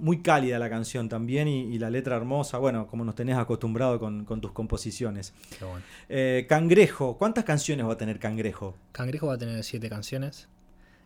muy 0.00 0.22
cálida 0.22 0.58
la 0.58 0.70
canción 0.70 1.10
también 1.10 1.46
y, 1.46 1.60
y 1.74 1.78
la 1.78 1.90
letra 1.90 2.16
hermosa, 2.16 2.56
bueno, 2.56 2.86
como 2.86 3.04
nos 3.04 3.14
tenés 3.14 3.36
acostumbrado 3.36 4.00
con, 4.00 4.24
con 4.24 4.40
tus 4.40 4.52
composiciones. 4.52 5.34
Qué 5.58 5.64
bueno. 5.66 6.46
Cangrejo, 6.48 7.18
¿cuántas 7.18 7.44
canciones 7.44 7.86
va 7.86 7.92
a 7.92 7.96
tener 7.98 8.18
Cangrejo? 8.18 8.74
Cangrejo 8.92 9.26
va 9.26 9.34
a 9.34 9.38
tener 9.38 9.59
siete 9.62 9.88
canciones. 9.88 10.48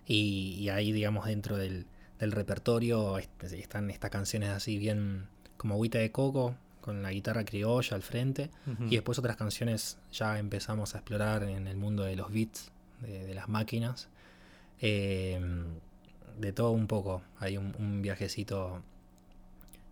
Y, 0.06 0.56
y 0.58 0.68
ahí, 0.68 0.92
digamos, 0.92 1.26
dentro 1.26 1.56
del, 1.56 1.86
del 2.18 2.32
repertorio 2.32 3.18
est- 3.18 3.42
están 3.44 3.90
estas 3.90 4.10
canciones 4.10 4.50
así 4.50 4.76
bien 4.78 5.26
como 5.56 5.74
agüita 5.74 5.98
de 5.98 6.10
coco, 6.10 6.56
con 6.80 7.02
la 7.02 7.10
guitarra 7.10 7.44
criolla 7.46 7.94
al 7.96 8.02
frente, 8.02 8.50
y 8.90 8.96
después 8.96 9.18
otras 9.18 9.36
canciones 9.36 9.96
ya 10.12 10.38
empezamos 10.38 10.94
a 10.94 10.98
explorar 10.98 11.42
en 11.44 11.66
el 11.66 11.78
mundo 11.78 12.02
de 12.02 12.16
los 12.16 12.30
beats, 12.30 12.70
de, 13.00 13.24
de 13.24 13.34
las 13.34 13.48
máquinas, 13.48 14.08
eh, 14.82 15.40
de 16.38 16.52
todo 16.52 16.72
un 16.72 16.86
poco, 16.86 17.22
hay 17.38 17.56
un, 17.56 17.74
un 17.78 18.02
viajecito, 18.02 18.82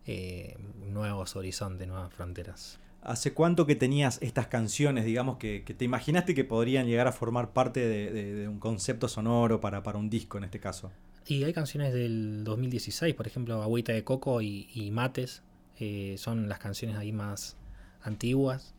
eh, 0.05 0.55
nuevos 0.91 1.35
horizontes, 1.35 1.87
nuevas 1.87 2.13
fronteras. 2.13 2.77
¿Hace 3.03 3.33
cuánto 3.33 3.65
que 3.65 3.75
tenías 3.75 4.17
estas 4.21 4.47
canciones, 4.47 5.03
digamos, 5.03 5.37
que, 5.37 5.59
te 5.61 5.83
imaginaste 5.83 6.33
que 6.33 6.45
podrían 6.45 6.87
llegar 6.87 7.05
a 7.05 7.11
formar 7.11 7.51
parte 7.51 7.85
de, 7.85 8.47
un 8.47 8.59
concepto 8.59 9.09
sonoro 9.09 9.59
para, 9.59 9.81
un 9.97 10.09
disco 10.09 10.37
en 10.37 10.45
este 10.45 10.61
caso? 10.61 10.89
Y 11.25 11.43
hay 11.43 11.51
canciones 11.51 11.93
del 11.93 12.45
2016, 12.45 13.13
por 13.13 13.27
ejemplo, 13.27 13.61
Agüita 13.61 13.91
de 13.91 14.05
Coco 14.05 14.41
y, 14.41 14.89
Mates, 14.93 15.43
eh, 15.79 16.15
son 16.17 16.47
las 16.47 16.59
canciones 16.59 16.95
ahí 16.95 17.11
más 17.11 17.57
antiguas. 18.03 18.73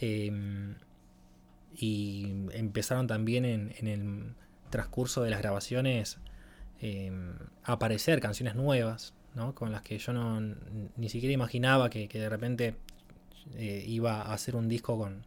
Eh, 0.00 0.32
y 1.76 2.26
empezaron 2.52 3.06
también 3.06 3.44
en, 3.44 3.86
el 3.86 4.34
transcurso 4.70 5.22
de 5.22 5.30
las 5.30 5.40
grabaciones 5.40 6.18
eh, 6.80 7.12
a 7.64 7.72
aparecer 7.72 8.20
canciones 8.20 8.54
nuevas, 8.54 9.12
¿no? 9.34 9.54
con 9.54 9.72
las 9.72 9.82
que 9.82 9.98
yo 9.98 10.14
no, 10.14 10.40
ni 10.96 11.08
siquiera 11.10 11.34
imaginaba 11.34 11.90
que 11.90 12.08
de 12.08 12.28
repente 12.30 12.74
eh, 13.56 13.84
iba 13.86 14.22
a 14.22 14.32
hacer 14.34 14.56
un 14.56 14.68
disco 14.68 14.98
con, 14.98 15.24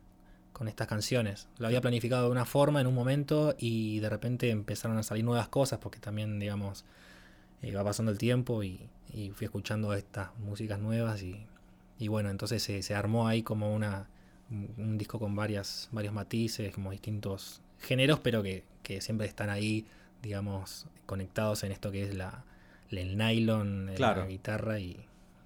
con 0.54 0.68
estas 0.68 0.88
canciones. 0.88 1.48
Lo 1.58 1.68
había 1.68 1.82
planificado 1.82 2.26
de 2.26 2.32
una 2.32 2.46
forma 2.46 2.82
en 2.82 2.88
un 2.88 2.96
momento 2.96 3.56
y 3.58 4.00
de 4.00 4.10
repente 4.10 4.50
empezaron 4.50 4.98
a 4.98 5.04
salir 5.04 5.24
nuevas 5.24 5.48
cosas 5.48 5.80
porque 5.80 6.00
también, 6.00 6.40
digamos, 6.40 6.86
eh, 7.62 7.74
va 7.74 7.84
pasando 7.84 8.12
el 8.12 8.18
tiempo 8.18 8.64
y, 8.64 8.90
y 9.14 9.30
fui 9.32 9.46
escuchando 9.46 9.94
estas 9.94 10.30
músicas 10.40 10.80
nuevas 10.80 11.22
y, 11.24 11.46
y 12.00 12.08
bueno, 12.08 12.30
entonces 12.30 12.62
se, 12.64 12.82
se 12.84 12.96
armó 12.96 13.28
ahí 13.28 13.44
como 13.44 13.74
una 13.74 14.08
un, 14.78 14.98
disco 14.98 15.18
con 15.20 15.36
varias 15.36 15.88
varios 15.92 16.14
matices, 16.14 16.74
como 16.74 16.92
distintos 16.92 17.62
géneros, 17.80 18.20
pero 18.20 18.44
que, 18.44 18.64
que 18.84 19.00
siempre 19.02 19.28
están 19.28 19.50
ahí, 19.50 19.86
digamos, 20.22 20.88
conectados 21.06 21.64
en 21.64 21.72
esto 21.72 21.92
que 21.92 22.04
es 22.04 22.14
la, 22.16 22.44
el 22.90 23.18
nylon, 23.18 23.90
eh, 23.90 23.94
Claro. 23.96 24.22
la 24.22 24.28
guitarra 24.28 24.80
y, 24.80 25.00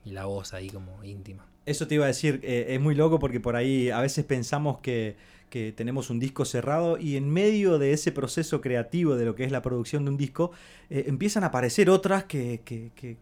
y 0.04 0.12
la 0.12 0.26
voz 0.26 0.54
ahí 0.54 0.70
como 0.70 1.04
íntima. 1.04 1.46
Eso 1.66 1.88
te 1.88 1.96
iba 1.96 2.06
a 2.06 2.08
decir, 2.08 2.40
eh, 2.44 2.68
es 2.70 2.80
muy 2.82 2.96
loco 2.96 3.20
porque 3.20 3.40
por 3.40 3.56
ahí 3.56 3.90
a 3.90 4.00
veces 4.02 4.24
pensamos 4.26 4.80
que, 4.80 5.16
que 5.50 5.72
tenemos 5.72 6.10
un 6.10 6.20
disco 6.20 6.46
cerrado 6.46 6.98
y 7.00 7.16
en 7.18 7.30
medio 7.30 7.80
de 7.80 7.94
ese 7.94 8.12
proceso 8.12 8.62
creativo 8.62 9.16
de 9.16 9.26
lo 9.26 9.36
que 9.36 9.44
es 9.46 9.52
la 9.52 9.62
producción 9.62 10.06
de 10.06 10.12
un 10.12 10.18
disco, 10.18 10.52
eh, 10.90 11.06
empiezan 11.08 11.44
a 11.44 11.48
aparecer 11.48 11.90
otras 11.90 12.26
que, 12.26 12.62
que, 12.66 12.92
que- 12.96 13.18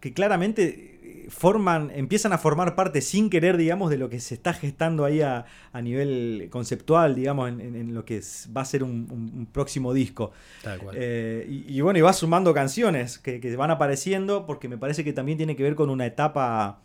que, 0.00 0.12
claramente 0.12 0.98
eh, 1.02 1.26
forman, 1.28 1.90
empiezan 1.94 2.32
a 2.32 2.38
formar 2.38 2.74
parte 2.76 3.00
sin 3.00 3.30
querer, 3.30 3.56
digamos, 3.56 3.90
de 3.90 3.98
lo 3.98 4.08
que 4.08 4.20
se 4.20 4.34
está 4.34 4.52
gestando 4.54 5.04
ahí 5.04 5.20
a, 5.22 5.44
a 5.72 5.82
nivel 5.82 6.48
conceptual, 6.50 7.14
digamos, 7.14 7.48
en, 7.48 7.60
en- 7.60 7.74
en 7.76 7.94
lo 7.94 8.04
que 8.04 8.20
va 8.56 8.60
a 8.62 8.64
ser 8.64 8.82
un- 8.84 9.08
un- 9.10 9.32
un 9.36 9.46
próximo 9.46 9.92
disco. 9.92 10.30
Tal 10.62 10.78
cual. 10.78 10.96
Eh, 10.98 11.46
y, 11.66 11.78
y 11.78 11.80
bueno, 11.80 11.98
y 11.98 12.02
va 12.02 12.12
sumando 12.12 12.54
canciones 12.54 13.18
que, 13.18 13.40
que 13.40 13.56
van 13.56 13.70
apareciendo 13.70 14.46
porque 14.46 14.68
me 14.68 14.78
parece 14.78 15.02
que 15.04 15.12
también 15.12 15.36
tiene 15.38 15.56
que 15.56 15.62
ver 15.64 15.74
con 15.74 15.90
una 15.90 16.06
etapa, 16.06 16.78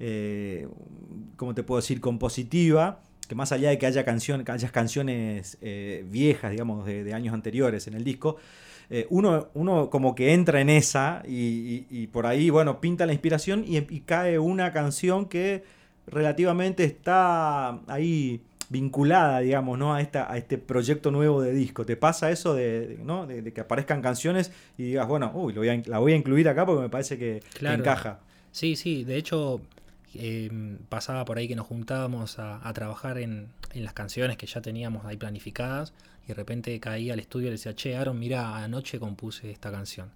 eh, 0.00 0.66
¿cómo 1.36 1.54
te 1.54 1.62
puedo 1.62 1.80
decir?, 1.80 2.00
compositiva, 2.00 3.00
que 3.28 3.34
más 3.36 3.52
allá 3.52 3.68
de 3.70 3.78
que 3.78 3.86
haya, 3.86 4.04
canción, 4.04 4.44
que 4.44 4.50
haya 4.52 4.68
canciones 4.70 5.56
eh, 5.60 6.04
viejas, 6.10 6.50
digamos, 6.50 6.84
de, 6.86 7.04
de 7.04 7.14
años 7.14 7.32
anteriores 7.32 7.86
en 7.86 7.94
el 7.94 8.02
disco, 8.02 8.36
eh, 8.90 9.06
uno, 9.10 9.48
uno 9.54 9.88
como 9.88 10.16
que 10.16 10.32
entra 10.34 10.60
en 10.60 10.68
esa 10.68 11.22
y, 11.28 11.36
y- 11.36 11.86
y 11.90 12.06
por 12.08 12.26
ahí, 12.26 12.50
bueno, 12.50 12.80
pinta 12.80 13.06
la 13.06 13.12
inspiración 13.12 13.64
y, 13.64 13.76
y 13.76 14.00
cae 14.00 14.40
una 14.40 14.72
canción 14.72 15.26
que 15.26 15.62
relativamente 16.08 16.82
está 16.84 17.78
ahí 17.86 18.40
vinculada, 18.68 19.40
digamos, 19.40 19.78
¿no? 19.78 19.94
a, 19.94 20.00
esta, 20.00 20.30
a 20.32 20.36
este 20.36 20.58
proyecto 20.58 21.10
nuevo 21.10 21.40
de 21.42 21.52
disco. 21.52 21.84
¿Te 21.86 21.96
pasa 21.96 22.30
eso 22.30 22.54
de, 22.54 22.86
de- 22.88 22.98
¿no? 23.04 23.26
de, 23.26 23.42
de 23.42 23.52
que 23.52 23.60
aparezcan 23.60 24.00
canciones 24.02 24.50
y 24.78 24.84
digas, 24.84 25.06
bueno, 25.08 25.30
uy, 25.34 25.52
lo 25.52 25.60
voy 25.60 25.68
a 25.68 25.74
in- 25.74 25.84
la 25.86 25.98
voy 25.98 26.12
a 26.12 26.16
incluir 26.16 26.48
acá 26.48 26.66
porque 26.66 26.82
me 26.82 26.88
parece 26.88 27.16
que, 27.18 27.40
encaja? 27.74 28.20
Sí, 28.52 28.74
sí, 28.76 29.04
de 29.04 29.16
hecho 29.16 29.60
eh, 30.14 30.78
pasaba 30.88 31.24
por 31.24 31.38
ahí 31.38 31.46
que 31.48 31.56
nos 31.56 31.66
juntábamos 31.66 32.38
a, 32.38 32.66
a 32.66 32.72
trabajar 32.72 33.18
en, 33.18 33.48
en 33.72 33.84
las 33.84 33.92
canciones 33.92 34.36
que 34.36 34.46
ya 34.46 34.60
teníamos 34.60 35.04
ahí 35.06 35.16
planificadas 35.16 35.92
y 36.24 36.28
de 36.28 36.34
repente 36.34 36.78
caía 36.80 37.12
al 37.14 37.20
estudio 37.20 37.46
y 37.46 37.50
le 37.50 37.56
decía, 37.56 37.74
che, 37.74 37.96
Aaron, 37.96 38.18
mira, 38.18 38.56
anoche 38.62 38.98
compuse 38.98 39.50
esta 39.50 39.70
canción, 39.70 40.10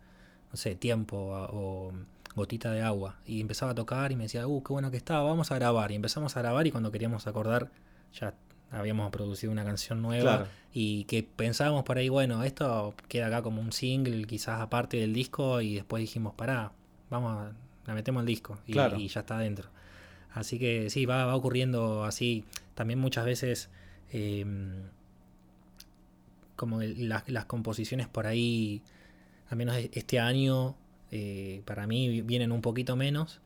no 0.51 0.57
sé, 0.57 0.75
Tiempo 0.75 1.35
a- 1.37 1.49
o 1.53 1.93
Gotita 2.35 2.73
de 2.73 2.83
Agua 2.83 3.17
y 3.27 3.41
empezaba 3.41 3.73
a 3.73 3.75
tocar 3.77 4.11
y 4.11 4.17
me 4.17 4.25
decía, 4.25 4.47
uh, 4.47 4.63
qué 4.63 4.73
bueno 4.73 4.91
que 4.91 4.97
estaba, 4.97 5.23
vamos 5.23 5.53
a 5.53 5.55
grabar 5.55 5.93
y 5.93 5.95
empezamos 5.95 6.37
a 6.37 6.41
grabar 6.43 6.67
y 6.67 6.73
cuando 6.73 6.91
queríamos 6.91 7.27
acordar 7.29 7.71
ya 8.13 8.35
habíamos 8.73 9.11
producido 9.13 9.53
una 9.53 9.65
canción 9.65 10.03
nueva 10.03 10.23
Claro. 10.39 10.47
y 10.73 11.05
que 11.05 11.23
pensábamos 11.23 11.85
por 11.85 11.99
ahí, 11.99 12.09
bueno, 12.09 12.43
esto 12.43 12.93
queda 13.07 13.29
acá 13.29 13.43
como 13.43 13.61
un 13.61 13.71
single 13.71 14.25
quizás 14.27 14.61
aparte 14.61 14.97
del 14.97 15.13
disco 15.15 15.61
y 15.61 15.77
después 15.77 16.01
dijimos, 16.01 16.35
pará, 16.35 16.73
vamos 17.09 17.37
a, 17.39 17.53
la 17.87 17.95
metemos 17.95 18.21
al 18.21 18.27
disco 18.27 18.59
y, 18.67 18.73
Claro. 18.73 18.97
y 18.99 19.07
ya 19.07 19.21
está 19.21 19.37
adentro. 19.37 19.69
Así 20.35 20.59
que 20.59 20.91
sí, 20.91 21.07
va, 21.07 21.25
va 21.25 21.35
ocurriendo 21.37 22.05
así. 22.05 22.45
También 22.75 22.99
muchas 22.99 23.25
veces 23.25 23.71
eh, 24.13 24.45
como 26.57 26.83
el- 26.83 27.09
las, 27.09 27.29
las 27.29 27.45
composiciones 27.47 28.09
por 28.09 28.27
ahí, 28.27 28.83
al 29.49 29.57
menos 29.57 29.77
e- 29.77 29.91
este 29.95 30.19
año, 30.21 30.77
eh, 31.11 31.63
para 31.65 31.87
mí 31.87 32.23
vienen 32.23 32.53
un 32.53 32.61
poquito 32.61 32.97
menos. 32.97 33.41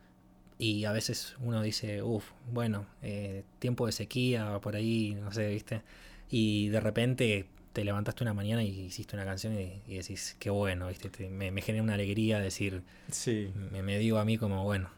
Y 0.58 0.84
a 0.86 0.92
veces 0.92 1.36
uno 1.40 1.62
dice, 1.62 2.02
uff, 2.02 2.24
bueno, 2.52 2.86
eh, 3.02 3.44
tiempo 3.60 3.86
de 3.86 3.92
sequía, 3.92 4.58
por 4.60 4.74
ahí, 4.74 5.16
no 5.22 5.30
sé, 5.32 5.48
¿viste? 5.50 5.82
Y 6.30 6.68
de 6.68 6.80
repente 6.80 7.46
te 7.72 7.84
levantaste 7.84 8.24
una 8.24 8.34
mañana 8.34 8.64
y 8.64 8.68
hiciste 8.86 9.14
una 9.14 9.24
canción 9.24 9.56
y, 9.58 9.80
y 9.86 9.98
decís, 9.98 10.36
qué 10.40 10.50
bueno, 10.50 10.88
¿viste? 10.88 11.10
Te- 11.10 11.28
me, 11.30 11.52
me 11.52 11.62
genera 11.62 11.84
una 11.84 11.94
alegría 11.94 12.40
decir, 12.40 12.82
Sí. 13.12 13.52
me, 13.70 13.82
me 13.82 13.98
digo 13.98 14.18
a 14.18 14.24
mí 14.24 14.36
como, 14.36 14.64
bueno, 14.64 14.90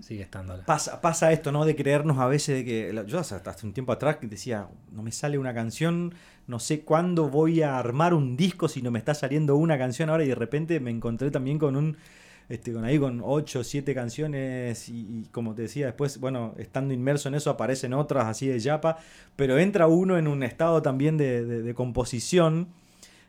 sigue 0.00 0.22
estando. 0.22 0.60
Pasa, 0.66 1.00
pasa 1.00 1.32
esto, 1.32 1.52
¿no? 1.52 1.64
De 1.64 1.76
creernos 1.76 2.18
a 2.18 2.26
veces 2.26 2.56
de 2.56 2.64
que. 2.64 3.04
Yo 3.06 3.18
hasta 3.18 3.54
un 3.62 3.72
tiempo 3.72 3.92
atrás 3.92 4.18
decía, 4.22 4.68
no 4.92 5.02
me 5.02 5.12
sale 5.12 5.38
una 5.38 5.54
canción, 5.54 6.14
no 6.46 6.58
sé 6.58 6.80
cuándo 6.82 7.28
voy 7.28 7.62
a 7.62 7.78
armar 7.78 8.14
un 8.14 8.36
disco 8.36 8.68
si 8.68 8.82
no 8.82 8.90
me 8.90 8.98
está 8.98 9.14
saliendo 9.14 9.56
una 9.56 9.78
canción 9.78 10.10
ahora 10.10 10.24
y 10.24 10.28
de 10.28 10.34
repente 10.34 10.80
me 10.80 10.90
encontré 10.90 11.30
también 11.30 11.58
con 11.58 11.76
un. 11.76 11.96
Este, 12.46 12.74
con 12.74 12.84
ahí 12.84 12.98
con 12.98 13.22
8 13.24 13.60
o 13.60 13.64
7 13.64 13.94
canciones 13.94 14.90
y, 14.90 15.22
como 15.32 15.54
te 15.54 15.62
decía 15.62 15.86
después, 15.86 16.20
bueno, 16.20 16.54
estando 16.58 16.92
inmerso 16.92 17.28
en 17.30 17.36
eso 17.36 17.48
aparecen 17.48 17.94
otras 17.94 18.26
así 18.26 18.46
de 18.46 18.58
yapa, 18.58 18.98
pero 19.34 19.56
entra 19.58 19.86
uno 19.86 20.18
en 20.18 20.28
un 20.28 20.42
estado 20.42 20.82
también 20.82 21.16
de, 21.16 21.42
de- 21.42 21.62
de 21.62 21.74
composición, 21.74 22.68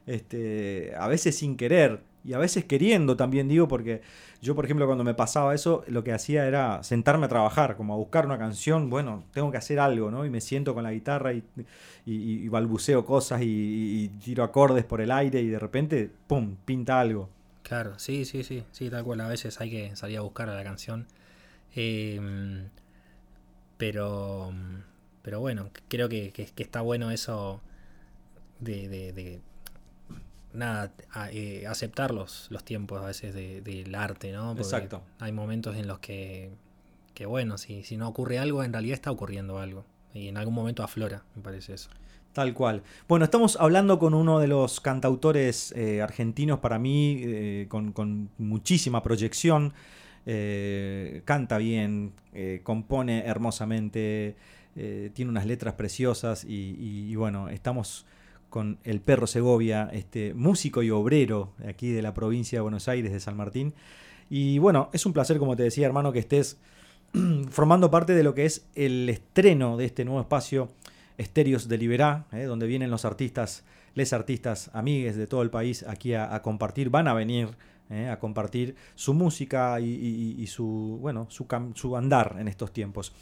este, 0.05 0.93
a 0.97 1.07
veces 1.07 1.37
sin 1.37 1.55
querer 1.57 2.01
y 2.25 2.33
a 2.33 2.37
veces 2.39 2.65
queriendo 2.65 3.15
también 3.15 3.47
digo, 3.47 3.67
porque 3.67 4.01
yo 4.41 4.55
por 4.55 4.65
ejemplo 4.65 4.85
cuando 4.85 5.03
me 5.03 5.13
pasaba 5.13 5.53
eso, 5.55 5.83
lo 5.87 6.03
que 6.03 6.11
hacía 6.13 6.47
era 6.47 6.83
sentarme 6.83 7.25
a 7.25 7.29
trabajar, 7.29 7.75
como 7.77 7.93
a 7.93 7.97
buscar 7.97 8.25
una 8.25 8.37
canción, 8.37 8.89
bueno, 8.89 9.23
tengo 9.33 9.51
que 9.51 9.57
hacer 9.57 9.79
algo, 9.79 10.11
¿no? 10.11 10.25
Y 10.25 10.29
me 10.29 10.41
siento 10.41 10.73
con 10.73 10.83
la 10.83 10.91
guitarra 10.91 11.33
y, 11.33 11.43
y- 12.05 12.49
balbuceo 12.49 13.05
cosas 13.05 13.41
y, 13.43 14.09
tiro 14.23 14.43
acordes 14.43 14.85
por 14.85 15.01
el 15.01 15.11
aire 15.11 15.41
y 15.41 15.47
de 15.47 15.59
repente, 15.59 16.09
¡pum!, 16.27 16.55
pinta 16.65 16.99
algo. 16.99 17.29
Claro, 17.63 17.97
sí, 17.97 18.25
sí, 18.25 18.43
sí, 18.43 18.63
sí, 18.71 18.89
tal 18.89 19.03
cual. 19.03 19.21
A 19.21 19.27
veces 19.27 19.59
hay 19.59 19.69
que 19.71 19.95
salir 19.95 20.17
a 20.17 20.21
buscar 20.21 20.49
a 20.49 20.55
la 20.55 20.63
canción. 20.63 21.07
Eh, 21.75 22.19
pero, 23.77 24.53
pero 25.21 25.39
bueno, 25.39 25.69
creo 25.87 26.09
que, 26.09 26.31
que- 26.31 26.51
está 26.63 26.81
bueno 26.81 27.11
eso 27.11 27.61
de, 28.59 29.41
nada, 30.55 30.91
a- 31.11 31.31
eh, 31.31 31.65
aceptar 31.67 32.13
los, 32.13 32.47
los 32.49 32.63
tiempos 32.63 33.01
a 33.01 33.05
veces 33.07 33.33
de- 33.33 33.61
del 33.61 33.93
arte, 33.95 34.31
¿no? 34.31 34.47
Porque 34.49 34.61
Exacto. 34.63 35.01
Hay 35.19 35.31
momentos 35.31 35.75
en 35.75 35.87
los 35.87 35.99
que 35.99 36.51
que 37.13 37.25
bueno, 37.25 37.57
si, 37.57 37.83
si 37.83 37.95
no 37.95 38.09
ocurre 38.09 38.39
algo, 38.39 38.61
en 38.63 38.73
realidad 38.73 38.93
está 38.95 39.09
ocurriendo 39.09 39.57
algo. 39.59 39.85
Y 40.13 40.27
en 40.27 40.35
algún 40.35 40.53
momento 40.53 40.83
aflora, 40.83 41.23
me 41.35 41.41
parece 41.41 41.73
eso. 41.73 41.89
Tal 42.33 42.53
cual. 42.53 42.83
Bueno, 43.07 43.23
estamos 43.23 43.55
hablando 43.57 43.99
con 43.99 44.13
uno 44.13 44.39
de 44.39 44.47
los 44.47 44.81
cantautores 44.81 45.71
eh, 45.77 46.01
argentinos 46.01 46.59
para 46.59 46.77
mí, 46.77 47.21
eh, 47.23 47.67
con, 47.69 47.93
con 47.93 48.29
muchísima 48.37 49.01
proyección. 49.01 49.73
Eh, 50.25 51.21
canta 51.23 51.57
bien, 51.57 52.11
compone 52.63 53.25
hermosamente, 53.25 54.35
tiene 54.73 55.29
unas 55.31 55.45
letras 55.45 55.75
preciosas 55.75 56.43
y, 56.43 56.75
y- 56.77 57.11
y 57.11 57.15
bueno, 57.15 57.47
estamos 57.47 58.05
con 58.55 58.79
el 58.85 59.01
perro 59.01 59.27
Segovia, 59.27 59.89
este 59.91 60.33
músico 60.33 60.81
y 60.81 60.89
obrero 60.89 61.51
aquí 61.67 61.91
de 61.91 62.01
la 62.01 62.13
provincia 62.13 62.59
de 62.59 62.61
Buenos 62.61 62.87
Aires, 62.87 63.11
de 63.11 63.19
San 63.19 63.35
Martín. 63.35 63.73
Y 64.29 64.59
bueno, 64.59 64.89
es 64.93 65.05
un 65.05 65.11
placer, 65.11 65.39
como 65.39 65.57
te 65.57 65.63
decía, 65.63 65.85
hermano, 65.85 66.13
que 66.13 66.19
estés 66.19 66.57
formando 67.49 67.91
parte 67.91 68.13
de 68.13 68.23
lo 68.23 68.33
que 68.33 68.45
es 68.45 68.65
el 68.73 69.09
estreno 69.09 69.75
de 69.75 69.83
este 69.83 70.05
nuevo 70.05 70.21
espacio 70.21 70.69
Estéreos 71.17 71.67
de 71.67 71.77
Liberá, 71.77 72.27
eh, 72.31 72.43
donde 72.43 72.65
vienen 72.65 72.89
los 72.89 73.03
artistas, 73.03 73.65
les 73.93 74.13
artistas, 74.13 74.71
amigues 74.71 75.17
de 75.17 75.27
todo 75.27 75.41
el 75.41 75.49
país 75.49 75.83
aquí 75.85 76.13
a, 76.13 76.41
compartir, 76.41 76.89
van 76.89 77.09
a 77.09 77.13
venir 77.13 77.49
eh, 77.89 78.07
a 78.07 78.19
compartir 78.19 78.77
su 78.95 79.13
música 79.13 79.81
y, 79.81 80.47
su, 80.47 80.97
bueno, 81.01 81.27
su, 81.29 81.45
su 81.73 81.97
andar 81.97 82.37
en 82.39 82.47
estos 82.47 82.71
tiempos. 82.71 83.13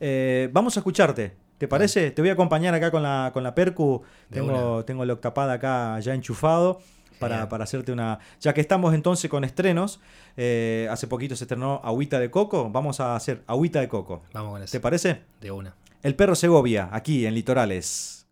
Eh, 0.00 0.50
vamos 0.52 0.76
a 0.76 0.80
escucharte, 0.80 1.32
¿te 1.62 1.68
parece? 1.68 2.10
Te 2.10 2.20
voy 2.22 2.28
a 2.28 2.32
acompañar 2.32 2.74
acá 2.74 2.90
con 2.90 3.04
la, 3.04 3.30
con 3.32 3.44
la 3.44 3.54
percu, 3.54 4.02
De 4.28 4.40
tengo, 4.40 4.84
tengo 4.84 5.04
el 5.04 5.10
octapad 5.12 5.48
acá 5.48 6.00
ya 6.00 6.12
enchufado. 6.12 6.80
Para, 7.20 7.48
para 7.48 7.62
hacerte 7.62 7.92
una. 7.92 8.18
Ya 8.40 8.52
que 8.52 8.60
estamos 8.60 8.94
entonces 8.94 9.30
con 9.30 9.44
estrenos, 9.44 10.00
eh, 10.36 10.88
hace 10.90 11.06
poquito 11.06 11.36
se 11.36 11.44
estrenó 11.44 11.80
Agüita 11.84 12.18
de 12.18 12.32
Coco, 12.32 12.68
vamos 12.68 12.98
a 12.98 13.14
hacer 13.14 13.44
Agüita 13.46 13.78
de 13.78 13.86
Coco. 13.86 14.24
Vamos 14.32 14.54
con 14.54 14.62
eso. 14.64 14.72
¿Te 14.72 14.80
parece? 14.80 15.22
De 15.40 15.52
una. 15.52 15.76
El 16.02 16.16
perro 16.16 16.34
Segovia, 16.34 16.88
aquí 16.90 17.24
en 17.26 17.34
Litorales. 17.34 18.26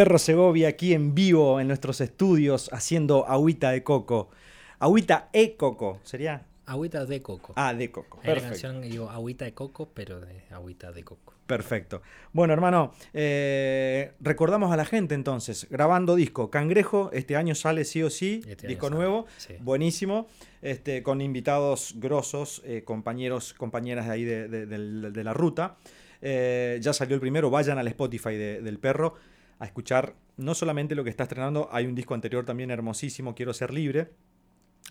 Perro 0.00 0.16
Segovia 0.18 0.68
aquí 0.68 0.94
en 0.94 1.14
vivo 1.14 1.60
en 1.60 1.68
nuestros 1.68 2.00
estudios 2.00 2.70
haciendo 2.72 3.26
agüita 3.28 3.70
de 3.70 3.82
coco. 3.84 4.30
Agüita 4.78 5.28
e 5.30 5.58
coco, 5.58 6.00
¿sería? 6.04 6.46
Agüita 6.64 7.04
de 7.04 7.20
coco. 7.20 7.52
Ah, 7.54 7.74
de 7.74 7.90
coco. 7.90 8.18
Perfecto. 8.22 8.48
canción 8.48 8.80
digo 8.80 9.10
agüita 9.10 9.44
de 9.44 9.52
coco, 9.52 9.90
pero 9.92 10.18
de 10.18 10.40
agüita 10.52 10.90
de 10.90 11.04
coco. 11.04 11.34
Perfecto. 11.46 12.00
Bueno, 12.32 12.54
hermano, 12.54 12.92
eh, 13.12 14.12
recordamos 14.20 14.72
a 14.72 14.76
la 14.78 14.86
gente 14.86 15.14
entonces, 15.14 15.66
grabando 15.68 16.14
disco. 16.16 16.50
Cangrejo, 16.50 17.10
este 17.12 17.36
año 17.36 17.54
sale 17.54 17.84
sí 17.84 18.02
o 18.02 18.08
sí, 18.08 18.40
Este 18.48 18.68
disco 18.68 18.88
nuevo, 18.88 19.26
sí. 19.36 19.56
buenísimo, 19.60 20.28
este, 20.62 21.02
con 21.02 21.20
invitados 21.20 21.92
grosos, 21.98 22.62
eh, 22.64 22.84
compañeros, 22.86 23.52
compañeras 23.52 24.06
de 24.06 24.12
ahí 24.14 24.24
de, 24.24 24.48
de- 24.48 24.64
del- 24.64 25.12
de 25.12 25.24
la 25.24 25.34
ruta. 25.34 25.76
Eh, 26.22 26.78
ya 26.80 26.92
salió 26.94 27.14
el 27.14 27.20
primero, 27.20 27.50
vayan 27.50 27.76
al 27.78 27.88
Spotify 27.88 28.34
de- 28.36 28.60
del 28.62 28.78
perro 28.78 29.14
a 29.60 29.66
escuchar 29.66 30.16
no 30.36 30.54
solamente 30.54 30.96
lo 30.96 31.04
que 31.04 31.10
está 31.10 31.24
estrenando, 31.24 31.68
hay 31.70 31.86
un 31.86 31.94
disco 31.94 32.14
anterior 32.14 32.44
también 32.44 32.70
hermosísimo, 32.70 33.34
Quiero 33.34 33.52
ser 33.52 33.72
libre, 33.72 34.10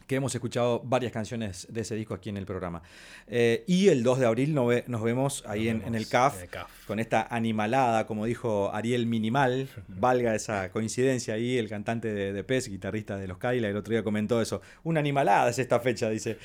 que 0.09 0.15
hemos 0.15 0.33
escuchado 0.33 0.81
varias 0.83 1.11
canciones 1.11 1.67
de 1.69 1.81
ese 1.81 1.93
disco 1.93 2.15
aquí 2.15 2.29
en 2.29 2.37
el 2.37 2.47
programa. 2.47 2.81
Eh, 3.27 3.63
y 3.67 3.89
el 3.89 4.01
2 4.01 4.17
de 4.17 4.25
abril 4.25 4.55
nos, 4.55 4.67
ve- 4.67 4.83
nos 4.87 5.03
vemos 5.03 5.43
ahí 5.47 5.71
Nos 5.71 5.85
en, 5.85 5.93
el 5.93 6.07
CAF, 6.07 6.37
en 6.37 6.41
el 6.45 6.49
CAF. 6.49 6.85
con 6.87 6.99
esta 6.99 7.27
animalada, 7.29 8.07
como 8.07 8.25
dijo 8.25 8.71
Ariel 8.73 9.05
Minimal, 9.05 9.69
valga 9.87 10.33
esa 10.33 10.71
coincidencia 10.71 11.35
ahí, 11.35 11.59
el 11.59 11.69
cantante 11.69 12.11
de, 12.11 12.33
de 12.33 12.43
Pez, 12.43 12.69
guitarrista 12.69 13.17
de 13.17 13.27
los 13.27 13.37
Kaila, 13.37 13.67
el 13.69 13.77
otro 13.77 13.91
día 13.91 14.01
comentó 14.03 14.41
eso. 14.41 14.61
Una 14.83 14.99
animalada 14.99 15.47
es 15.51 15.59
esta 15.59 15.79
fecha, 15.79 16.09
dice. 16.09 16.39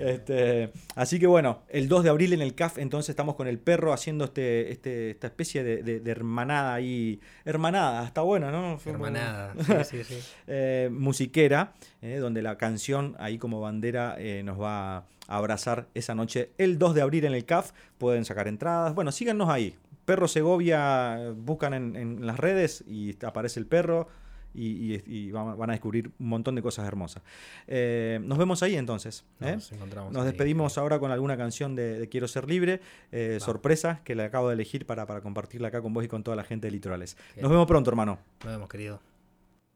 Este, 0.00 0.72
así 0.94 1.18
que 1.18 1.26
bueno, 1.26 1.62
el 1.68 1.88
2 1.88 2.04
de 2.04 2.08
abril 2.10 2.32
en 2.32 2.40
el 2.40 2.54
CAF, 2.54 2.78
entonces 2.78 3.10
estamos 3.10 3.34
con 3.34 3.46
el 3.48 3.58
perro 3.58 3.92
haciendo 3.92 4.24
este, 4.24 4.72
este, 4.72 5.10
esta 5.10 5.26
especie 5.26 5.62
de, 5.62 5.82
de- 5.82 6.00
de 6.00 6.10
hermanada 6.10 6.72
ahí. 6.72 7.20
Hermanada, 7.44 8.06
está 8.06 8.22
bueno, 8.22 8.50
¿no? 8.50 8.80
Hermanada. 8.86 9.52
Sí, 9.84 10.04
sí, 10.04 10.04
sí. 10.04 10.18
eh, 10.46 10.88
musiquera, 10.90 11.74
eh, 12.02 12.16
donde 12.16 12.40
la 12.42 12.56
canción 12.56 13.09
ahí 13.18 13.38
como 13.38 13.60
bandera 13.60 14.16
eh, 14.18 14.42
nos 14.44 14.60
va 14.60 14.98
a 14.98 15.04
abrazar 15.28 15.86
esa 15.94 16.14
noche 16.14 16.50
el 16.58 16.78
2 16.78 16.94
de 16.94 17.02
abril 17.02 17.24
en 17.24 17.34
el 17.34 17.44
CAF. 17.44 17.72
Pueden 17.98 18.24
sacar 18.24 18.48
entradas. 18.48 18.94
Bueno, 18.94 19.12
síganos 19.12 19.48
ahí. 19.48 19.76
Perro 20.04 20.26
Segovia, 20.28 21.32
buscan 21.36 21.74
en, 21.74 21.96
en 21.96 22.26
las 22.26 22.38
redes 22.38 22.82
y 22.88 23.16
aparece 23.24 23.60
el 23.60 23.66
perro. 23.66 24.08
y, 24.52 24.94
y- 24.96 25.02
y 25.06 25.30
van 25.30 25.70
a 25.70 25.72
descubrir 25.74 26.10
un 26.18 26.26
montón 26.28 26.56
de 26.56 26.62
cosas 26.62 26.84
hermosas. 26.84 27.22
Eh, 27.68 28.18
nos 28.24 28.36
vemos 28.36 28.60
ahí 28.64 28.74
entonces. 28.74 29.24
¿eh? 29.40 29.52
Nos 29.52 29.70
encontramos 29.70 30.12
Nos 30.12 30.22
ahí. 30.22 30.28
despedimos 30.30 30.76
ahora 30.76 30.98
con 30.98 31.12
alguna 31.12 31.36
canción 31.36 31.76
de, 31.76 32.00
de 32.00 32.08
Quiero 32.08 32.26
Ser 32.26 32.48
Libre, 32.48 32.80
eh, 33.12 33.38
sorpresa, 33.40 34.00
que 34.02 34.16
la 34.16 34.24
acabo 34.24 34.48
de 34.48 34.54
elegir 34.54 34.86
para, 34.86 35.06
para 35.06 35.20
compartirla 35.20 35.68
acá 35.68 35.80
con 35.80 35.94
vos 35.94 36.04
y 36.04 36.08
con 36.08 36.24
toda 36.24 36.36
la 36.36 36.42
gente 36.42 36.66
de 36.66 36.72
Litorales. 36.72 37.16
Nos 37.40 37.48
vemos 37.48 37.68
pronto, 37.68 37.90
hermano. 37.90 38.18
Nos 38.42 38.52
vemos, 38.52 38.68
querido. 38.68 39.00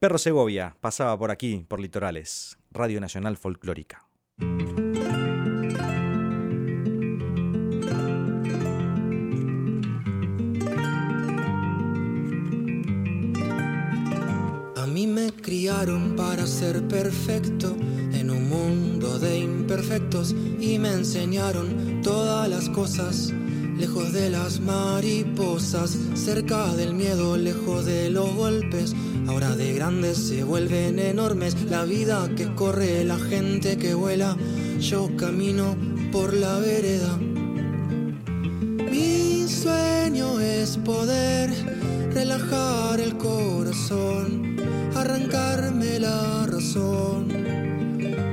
Perro 0.05 0.19
Segovia 0.19 0.77
pasaba 0.83 1.19
por 1.19 1.31
aquí, 1.31 1.65
por 1.67 1.81
Litorales, 1.81 2.59
Radio 2.71 3.01
Nacional 3.01 3.39
Folclórica. 3.39 4.07
A 14.77 14.87
mí 14.87 15.07
me 15.07 15.33
criaron 15.33 16.15
para 16.17 16.47
ser 16.47 16.87
perfecto 16.87 17.75
en 18.13 18.31
un 18.31 18.51
mundo 18.51 19.19
de 19.19 19.39
imperfectos 19.39 20.33
y 20.61 20.79
me 20.79 20.93
enseñaron 20.93 22.03
todas 22.03 22.47
las 22.51 22.69
cosas. 22.69 23.33
Lejos 23.79 24.13
de 24.13 24.31
las 24.31 24.61
mariposas, 24.61 25.99
cerca 26.15 26.75
del 26.75 26.95
miedo, 26.95 27.37
lejos 27.37 27.85
de 27.85 28.09
los 28.09 28.33
golpes. 28.35 28.95
Ahora 29.27 29.57
de 29.57 29.75
grandes 29.75 30.17
se 30.17 30.45
vuelven 30.45 30.99
enormes. 30.99 31.57
La 31.69 31.85
vida 31.85 32.29
que 32.37 32.55
corre, 32.55 33.05
la 33.05 33.19
gente 33.19 33.77
que 33.77 33.95
vuela. 33.95 34.37
Yo 34.79 35.11
camino 35.17 35.77
por 36.13 36.33
la 36.35 36.59
vereda. 36.61 37.19
Mi 38.91 39.49
sueño 39.49 40.39
es 40.39 40.77
poder 40.79 41.51
relajar 42.13 43.01
el 43.01 43.17
corazón, 43.17 44.57
arrancarme 44.95 45.99
la 45.99 46.47
razón. 46.47 47.27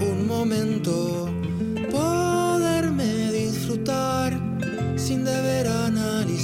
Un 0.01 0.27
momento, 0.27 1.27
poderme 1.89 3.31
disfrutar 3.31 4.20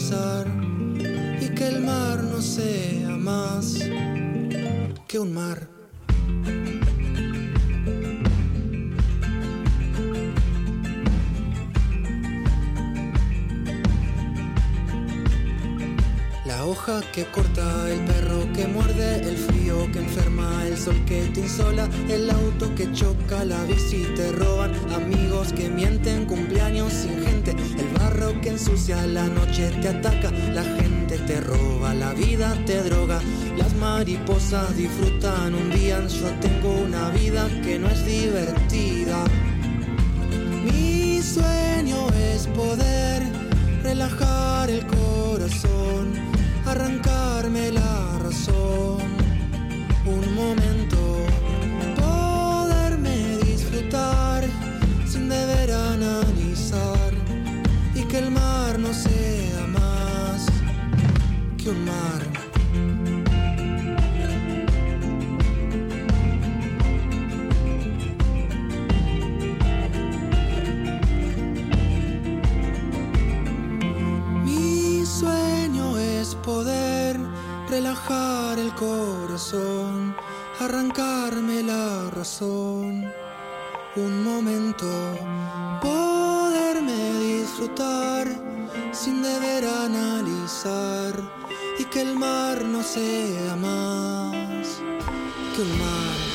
y 0.10 1.50
que 1.54 1.68
el 1.68 1.82
mar 1.82 2.24
no 2.24 2.42
sea 2.42 3.10
más 3.10 3.78
que 5.06 5.20
un 5.20 5.34
mar. 5.34 5.77
Que 16.88 17.26
corta, 17.26 17.90
el 17.90 18.00
perro 18.06 18.48
que 18.54 18.66
muerde, 18.66 19.20
el 19.28 19.36
frío 19.36 19.92
que 19.92 20.00
enferma, 20.00 20.66
el 20.66 20.78
sol 20.78 20.96
que 21.06 21.24
te 21.34 21.42
insola, 21.42 21.90
el 22.08 22.30
auto 22.30 22.74
que 22.76 22.90
choca, 22.94 23.44
la 23.44 23.62
bici 23.66 24.06
te 24.16 24.32
roban, 24.32 24.72
amigos 24.96 25.52
que 25.52 25.68
mienten, 25.68 26.24
cumpleaños 26.26 26.94
sin 26.94 27.22
gente, 27.26 27.52
el 27.52 27.90
barro 28.00 28.40
que 28.40 28.52
ensucia, 28.52 29.06
la 29.06 29.28
noche 29.28 29.70
te 29.82 29.90
ataca, 29.90 30.32
la 30.32 30.64
gente 30.64 31.18
te 31.18 31.42
roba, 31.42 31.94
la 31.94 32.14
vida 32.14 32.58
te 32.66 32.82
droga, 32.84 33.20
las 33.58 33.76
mariposas 33.76 34.74
disfrutan 34.78 35.56
un 35.56 35.70
día, 35.72 36.00
yo 36.08 36.30
tengo 36.40 36.72
una 36.72 37.10
vida 37.10 37.50
que 37.66 37.78
no 37.80 37.90
es 37.90 38.06
divertida. 38.06 39.26
Mi 40.64 41.22
sueño 41.22 42.08
es 42.34 42.48
poder 42.48 43.24
relajar 43.84 44.70
el 44.70 44.88
corazón, 44.88 46.27
arrancarme 46.72 47.72
la 47.72 48.20
razón. 48.20 49.00
Un 50.06 50.36
momento, 50.36 50.77
corazón, 78.78 80.16
arrancarme 80.60 81.64
la 81.64 82.10
razón. 82.12 83.12
Un 83.96 84.24
momento, 84.24 84.88
poderme 85.82 87.14
disfrutar 87.20 88.28
sin 88.92 89.24
deber 89.24 89.66
analizar 89.66 91.14
y 91.80 91.86
que 91.86 92.02
el 92.02 92.16
mar 92.16 92.64
no 92.64 92.84
sea 92.84 93.56
más 93.56 94.68
que 95.56 95.62
un 95.62 95.80
mar. 95.80 96.27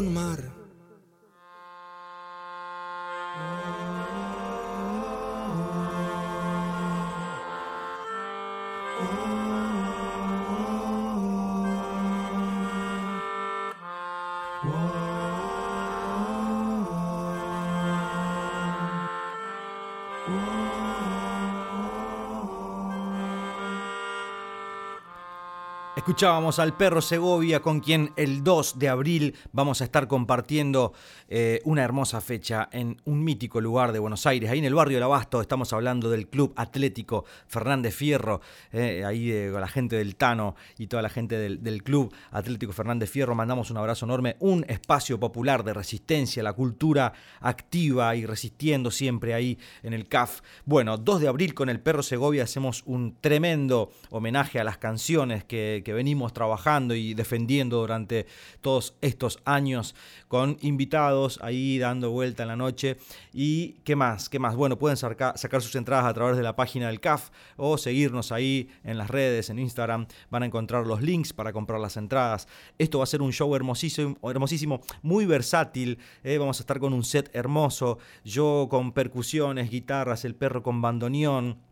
que 0.00 0.06
un 0.06 0.14
mar. 0.14 0.59
Escuchábamos 26.00 26.58
al 26.58 26.78
perro 26.78 27.02
Segovia 27.02 27.60
con 27.60 27.80
quien 27.80 28.14
el 28.16 28.42
2 28.42 28.78
de 28.78 28.88
abril 28.88 29.36
vamos 29.52 29.82
a 29.82 29.84
estar 29.84 30.08
compartiendo 30.08 30.94
eh, 31.28 31.60
una 31.64 31.84
hermosa 31.84 32.22
fecha 32.22 32.70
en 32.72 32.96
un 33.04 33.22
mítico 33.22 33.60
lugar 33.60 33.92
de 33.92 33.98
Buenos 33.98 34.24
Aires, 34.24 34.48
ahí 34.48 34.60
en 34.60 34.64
el 34.64 34.74
barrio 34.74 34.96
del 34.96 35.02
Abasto. 35.02 35.42
Estamos 35.42 35.74
hablando 35.74 36.08
del 36.08 36.28
Club 36.28 36.54
Atlético 36.56 37.26
Fernández 37.46 37.94
Fierro, 37.94 38.40
eh, 38.72 39.04
ahí 39.04 39.28
de, 39.28 39.52
con 39.52 39.60
la 39.60 39.68
gente 39.68 39.96
del 39.96 40.16
Tano 40.16 40.56
y 40.78 40.86
toda 40.86 41.02
la 41.02 41.10
gente 41.10 41.36
del, 41.36 41.82
Club 41.82 42.14
Atlético 42.30 42.72
Fernández 42.72 43.10
Fierro. 43.10 43.34
Mandamos 43.34 43.70
un 43.70 43.76
abrazo 43.76 44.06
enorme, 44.06 44.36
un 44.40 44.64
espacio 44.68 45.20
popular 45.20 45.64
de 45.64 45.74
resistencia, 45.74 46.42
la 46.42 46.54
cultura 46.54 47.12
activa 47.40 48.16
y 48.16 48.24
resistiendo 48.24 48.90
siempre 48.90 49.34
ahí 49.34 49.58
en 49.82 49.92
el 49.92 50.08
CAF. 50.08 50.40
Bueno, 50.64 50.96
2 50.96 51.20
de 51.20 51.28
abril 51.28 51.52
con 51.52 51.68
el 51.68 51.78
perro 51.78 52.02
Segovia 52.02 52.44
hacemos 52.44 52.84
un 52.86 53.18
tremendo 53.20 53.90
homenaje 54.08 54.58
a 54.58 54.64
las 54.64 54.78
canciones 54.78 55.44
que 55.44 55.89
venimos 55.92 56.32
trabajando 56.32 56.94
y 56.94 57.14
defendiendo 57.14 57.78
durante 57.78 58.26
todos 58.60 58.94
estos 59.00 59.40
años 59.44 59.94
con 60.28 60.56
invitados 60.60 61.38
ahí 61.42 61.78
dando 61.78 62.10
vuelta 62.10 62.42
en 62.42 62.48
la 62.48 62.56
noche. 62.56 62.96
¿Y 63.32 63.74
qué 63.84 63.96
más? 63.96 64.28
¿Qué 64.28 64.38
más? 64.38 64.56
Bueno, 64.56 64.78
pueden 64.78 64.96
sacar, 64.96 65.36
sacar 65.38 65.62
sus 65.62 65.74
entradas 65.74 66.06
a 66.06 66.14
través 66.14 66.36
de 66.36 66.42
la 66.42 66.56
página 66.56 66.88
del 66.88 67.00
CAF 67.00 67.30
o 67.56 67.78
seguirnos 67.78 68.32
ahí 68.32 68.68
en 68.84 68.98
las 68.98 69.08
redes, 69.08 69.50
en 69.50 69.58
Instagram. 69.58 70.06
Van 70.30 70.42
a 70.42 70.46
encontrar 70.46 70.86
los 70.86 71.02
links 71.02 71.32
para 71.32 71.52
comprar 71.52 71.80
las 71.80 71.96
entradas. 71.96 72.48
Esto 72.78 72.98
va 72.98 73.04
a 73.04 73.06
ser 73.06 73.22
un 73.22 73.32
show 73.32 73.54
hermosísimo, 73.54 74.16
hermosísimo 74.22 74.80
muy 75.02 75.26
versátil. 75.26 75.98
eh, 76.24 76.38
Vamos 76.38 76.60
a 76.60 76.62
estar 76.62 76.78
con 76.80 76.92
un 76.92 77.04
set 77.04 77.30
hermoso. 77.32 77.98
Yo 78.24 78.68
con 78.70 78.92
percusiones, 78.92 79.70
guitarras, 79.70 80.24
el 80.24 80.34
perro 80.34 80.62
con 80.62 80.80
bandoneón. 80.80 81.69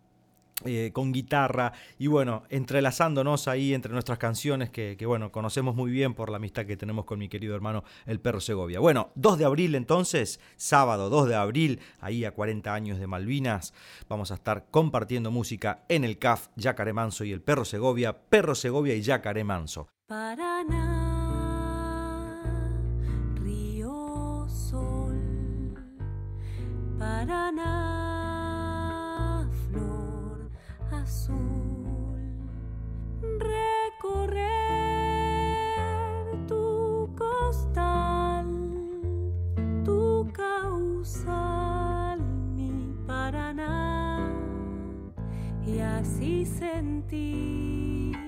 Eh, 0.65 0.91
con 0.93 1.13
guitarra 1.13 1.73
y 1.99 2.09
bueno, 2.09 2.43
entrelazándonos 2.49 3.47
ahí 3.47 3.75
entre 3.75 3.93
nuestras 3.93 4.19
canciones 4.19 4.71
que, 4.71 4.97
que, 4.99 5.07
bueno, 5.07 5.31
conocemos 5.31 5.77
muy 5.77 5.93
bien 5.93 6.15
por 6.15 6.31
la 6.31 6.39
amistad 6.39 6.67
que 6.67 6.77
tenemos 6.77 7.05
con 7.05 7.21
mi 7.21 7.29
querido 7.29 7.55
hermano 7.55 7.85
el 8.07 8.19
perro 8.19 8.41
Segovia. 8.41 8.81
Bueno, 8.81 9.13
2 9.15 9.39
de 9.39 9.45
abril 9.45 9.77
entonces, 9.77 10.41
sábado 10.57 11.11
2 11.11 11.29
de 11.29 11.37
abril, 11.37 11.81
ahí 12.01 12.25
a 12.25 12.33
40 12.33 12.75
años 12.75 12.99
de 12.99 13.07
Malvinas, 13.07 13.73
vamos 14.09 14.33
a 14.33 14.35
estar 14.35 14.67
compartiendo 14.71 15.31
música 15.31 15.85
en 15.89 16.03
el 16.03 16.19
CAF, 16.19 16.49
Yacaré 16.57 16.93
Manso 16.93 17.25
y 17.25 17.31
el 17.31 17.41
perro 17.41 17.65
Segovia, 17.65 18.19
perro 18.19 18.57
Segovia 18.57 18.97
y 18.97 19.03
Yacaré 19.03 19.45
Manso. 19.45 19.89
Paraná, 20.09 20.75
río 23.37 24.49
sol, 24.49 25.75
Paraná, 26.99 27.88
azul, 31.09 32.21
recorrer 33.41 34.45
tu 36.47 37.09
costal, 37.17 38.47
tu 39.85 40.31
causal, 40.35 42.21
mi 42.55 42.95
Paraná, 43.07 44.35
y 45.67 45.79
así 45.79 46.45
sentir 46.45 48.19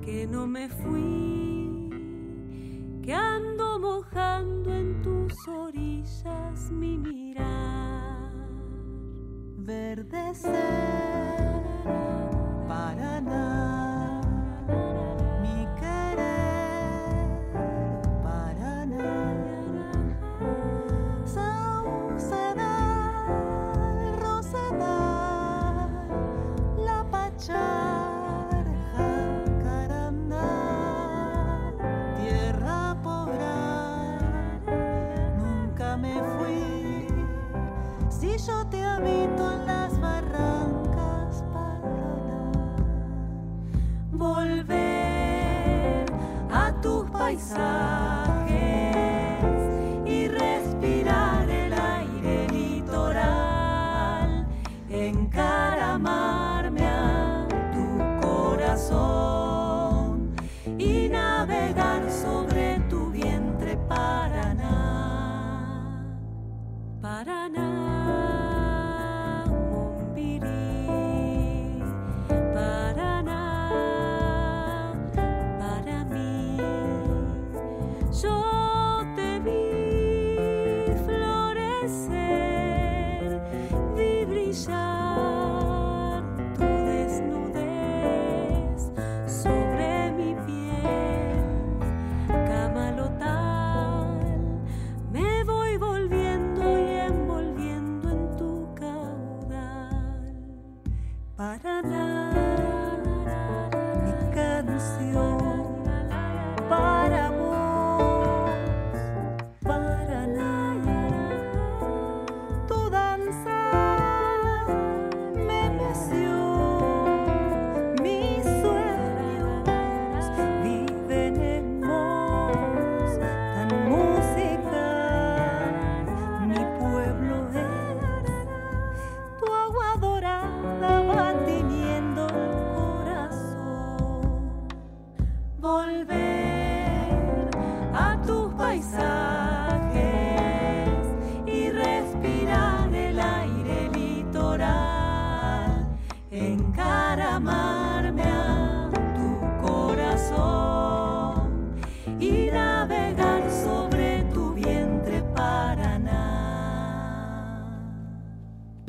que 0.00 0.28
no 0.28 0.46
me 0.46 0.68
fui, 0.68 1.90
que 3.02 3.14
ando 3.14 3.80
mojando 3.80 4.72
en 4.72 5.02
tus 5.02 5.34
orillas 5.48 6.70
mi 6.70 6.96
mirar 6.98 8.30
verdecer. 9.56 11.49
Paraná, 12.68 13.44
mi 13.74 13.79
tus 47.30 47.42
paisajes 47.48 48.09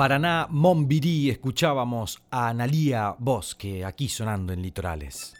Paraná, 0.02 0.47
Mombirí, 0.49 1.30
escuchábamos 1.30 2.24
a 2.32 2.47
Analía 2.47 3.16
Bosque, 3.20 3.86
aquí 3.86 4.10
sonando 4.10 4.52
en 4.52 4.64
Litorales. 4.64 5.36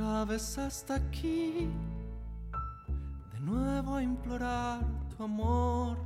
Otra 0.00 0.24
vez 0.24 0.56
hasta 0.56 0.94
aquí, 0.94 1.68
de 3.32 3.40
nuevo 3.40 3.96
a 3.96 4.02
implorar 4.02 4.80
tu 5.14 5.24
amor. 5.24 5.98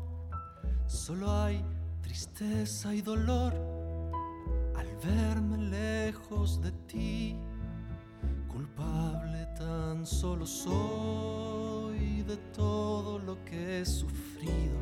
Solo 0.86 1.30
hay 1.30 1.64
tristeza 2.02 2.92
y 2.92 3.02
dolor 3.02 3.54
al 4.74 4.88
verme 4.96 5.58
lejos 5.58 6.60
de 6.60 6.72
ti. 6.88 7.36
Culpable 8.48 9.46
tan 9.56 10.04
solo 10.04 10.44
soy 10.44 12.22
de 12.22 12.36
todo 12.52 13.20
lo 13.20 13.44
que 13.44 13.80
he 13.80 13.86
sufrido. 13.86 14.78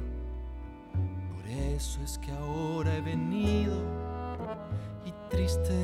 Por 1.34 1.46
eso 1.48 2.00
es 2.02 2.16
que 2.16 2.32
ahora 2.32 2.96
he 2.96 3.02
venido 3.02 3.76
y 5.04 5.12
triste, 5.28 5.81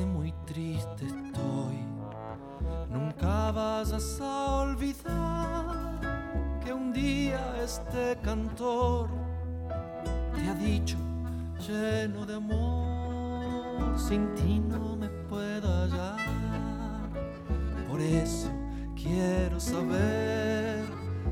cantor 8.28 9.08
te 10.34 10.50
ha 10.50 10.54
dicho 10.54 10.98
lleno 11.66 12.26
de 12.26 12.34
amor, 12.34 13.98
sin 13.98 14.34
ti 14.34 14.60
no 14.60 14.96
me 14.96 15.08
puedo 15.30 15.66
hallar. 15.66 17.08
Por 17.88 18.02
eso 18.02 18.50
quiero 18.94 19.58
saber 19.58 20.84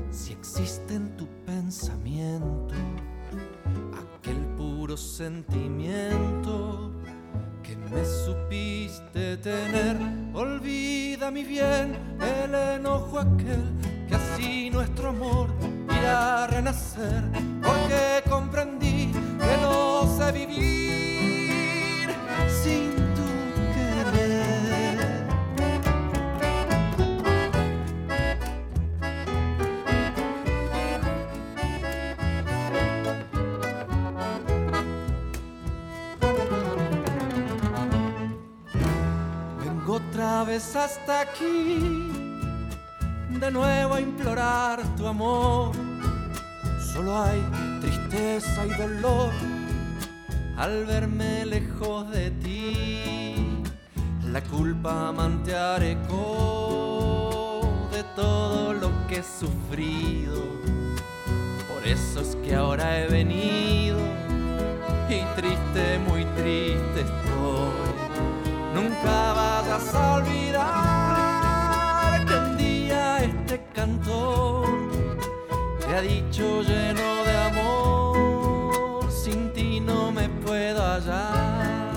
si 0.09 0.33
existe 0.33 0.95
en 0.95 1.15
tu 1.15 1.27
pensamiento 1.45 2.73
aquel 4.03 4.43
puro 4.57 4.97
sentimiento 4.97 6.93
que 7.61 7.77
me 7.77 8.03
supiste 8.25 9.37
tener. 9.37 9.97
Olvida 10.33 11.29
mi 11.29 11.43
bien 11.43 11.95
el 12.19 12.55
enojo 12.55 13.19
aquel 13.19 13.63
que 14.07 14.15
así 14.15 14.71
nuestro 14.71 15.09
amor 15.09 15.66
a 16.05 16.47
renacer, 16.47 17.23
porque 17.61 18.23
comprendí 18.29 19.11
que 19.11 19.57
no 19.61 20.05
sé 20.17 20.31
vivir 20.31 22.09
sin 22.61 22.91
tu 23.15 23.27
querer. 23.73 25.27
Vengo 39.59 39.93
otra 39.95 40.43
vez 40.43 40.75
hasta 40.75 41.21
aquí, 41.21 42.11
de 43.29 43.51
nuevo 43.51 43.93
a 43.95 44.01
implorar 44.01 44.83
tu 44.95 45.07
amor. 45.07 45.86
Solo 46.97 47.15
hay 47.15 47.39
tristeza 47.79 48.65
y 48.65 48.69
dolor 48.69 49.31
al 50.57 50.83
verme 50.87 51.45
lejos 51.45 52.09
de 52.09 52.31
ti. 52.31 53.35
La 54.31 54.41
culpa 54.41 55.11
mantearé 55.11 55.89
de 55.89 55.95
todo 58.15 58.73
lo 58.73 58.89
que 59.07 59.19
he 59.19 59.23
sufrido. 59.23 60.41
Por 61.71 61.85
eso 61.85 62.21
es 62.21 62.35
que 62.37 62.55
ahora 62.55 62.99
he 62.99 63.07
venido 63.07 63.99
y 65.07 65.21
triste, 65.35 65.99
muy 65.99 66.25
triste 66.35 67.01
estoy. 67.01 67.69
Nunca 68.73 69.33
vayas 69.33 69.93
a 69.93 70.15
olvidar 70.15 72.25
que 72.25 72.33
un 72.33 72.57
día 72.57 73.19
este 73.19 73.63
cantor 73.75 74.86
te 75.87 75.95
ha 75.95 76.01
dicho 76.01 76.61
lleno 76.63 77.23
de 77.23 77.37
amor, 77.37 79.11
sin 79.11 79.53
ti 79.53 79.79
no 79.79 80.11
me 80.11 80.27
puedo 80.27 80.81
hallar. 80.83 81.93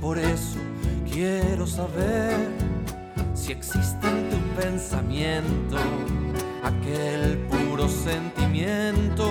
Por 0.00 0.18
eso 0.18 0.58
quiero 1.10 1.66
saber 1.66 2.36
si 3.34 3.52
existe 3.52 4.06
en 4.06 4.30
tu 4.30 4.36
pensamiento 4.60 5.78
aquel 6.62 7.38
puro 7.50 7.88
sentimiento 7.88 9.28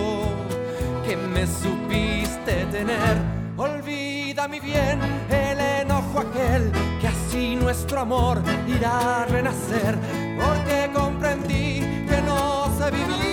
que 1.06 1.16
me 1.16 1.48
supiste 1.48 2.66
tener. 2.72 3.18
Olvida 3.56 4.48
mi 4.48 4.60
bien 4.60 5.00
el 5.30 5.60
enojo 5.60 6.20
aquel 6.20 6.72
que 7.00 7.08
así 7.08 7.56
nuestro 7.56 8.02
amor 8.02 8.42
irá 8.68 9.24
a 9.24 9.26
renacer, 9.28 9.98
porque 10.38 10.90
comprendí 10.94 11.80
que 12.10 12.22
no 12.26 12.66
sé 12.78 12.92
vivir 12.92 13.31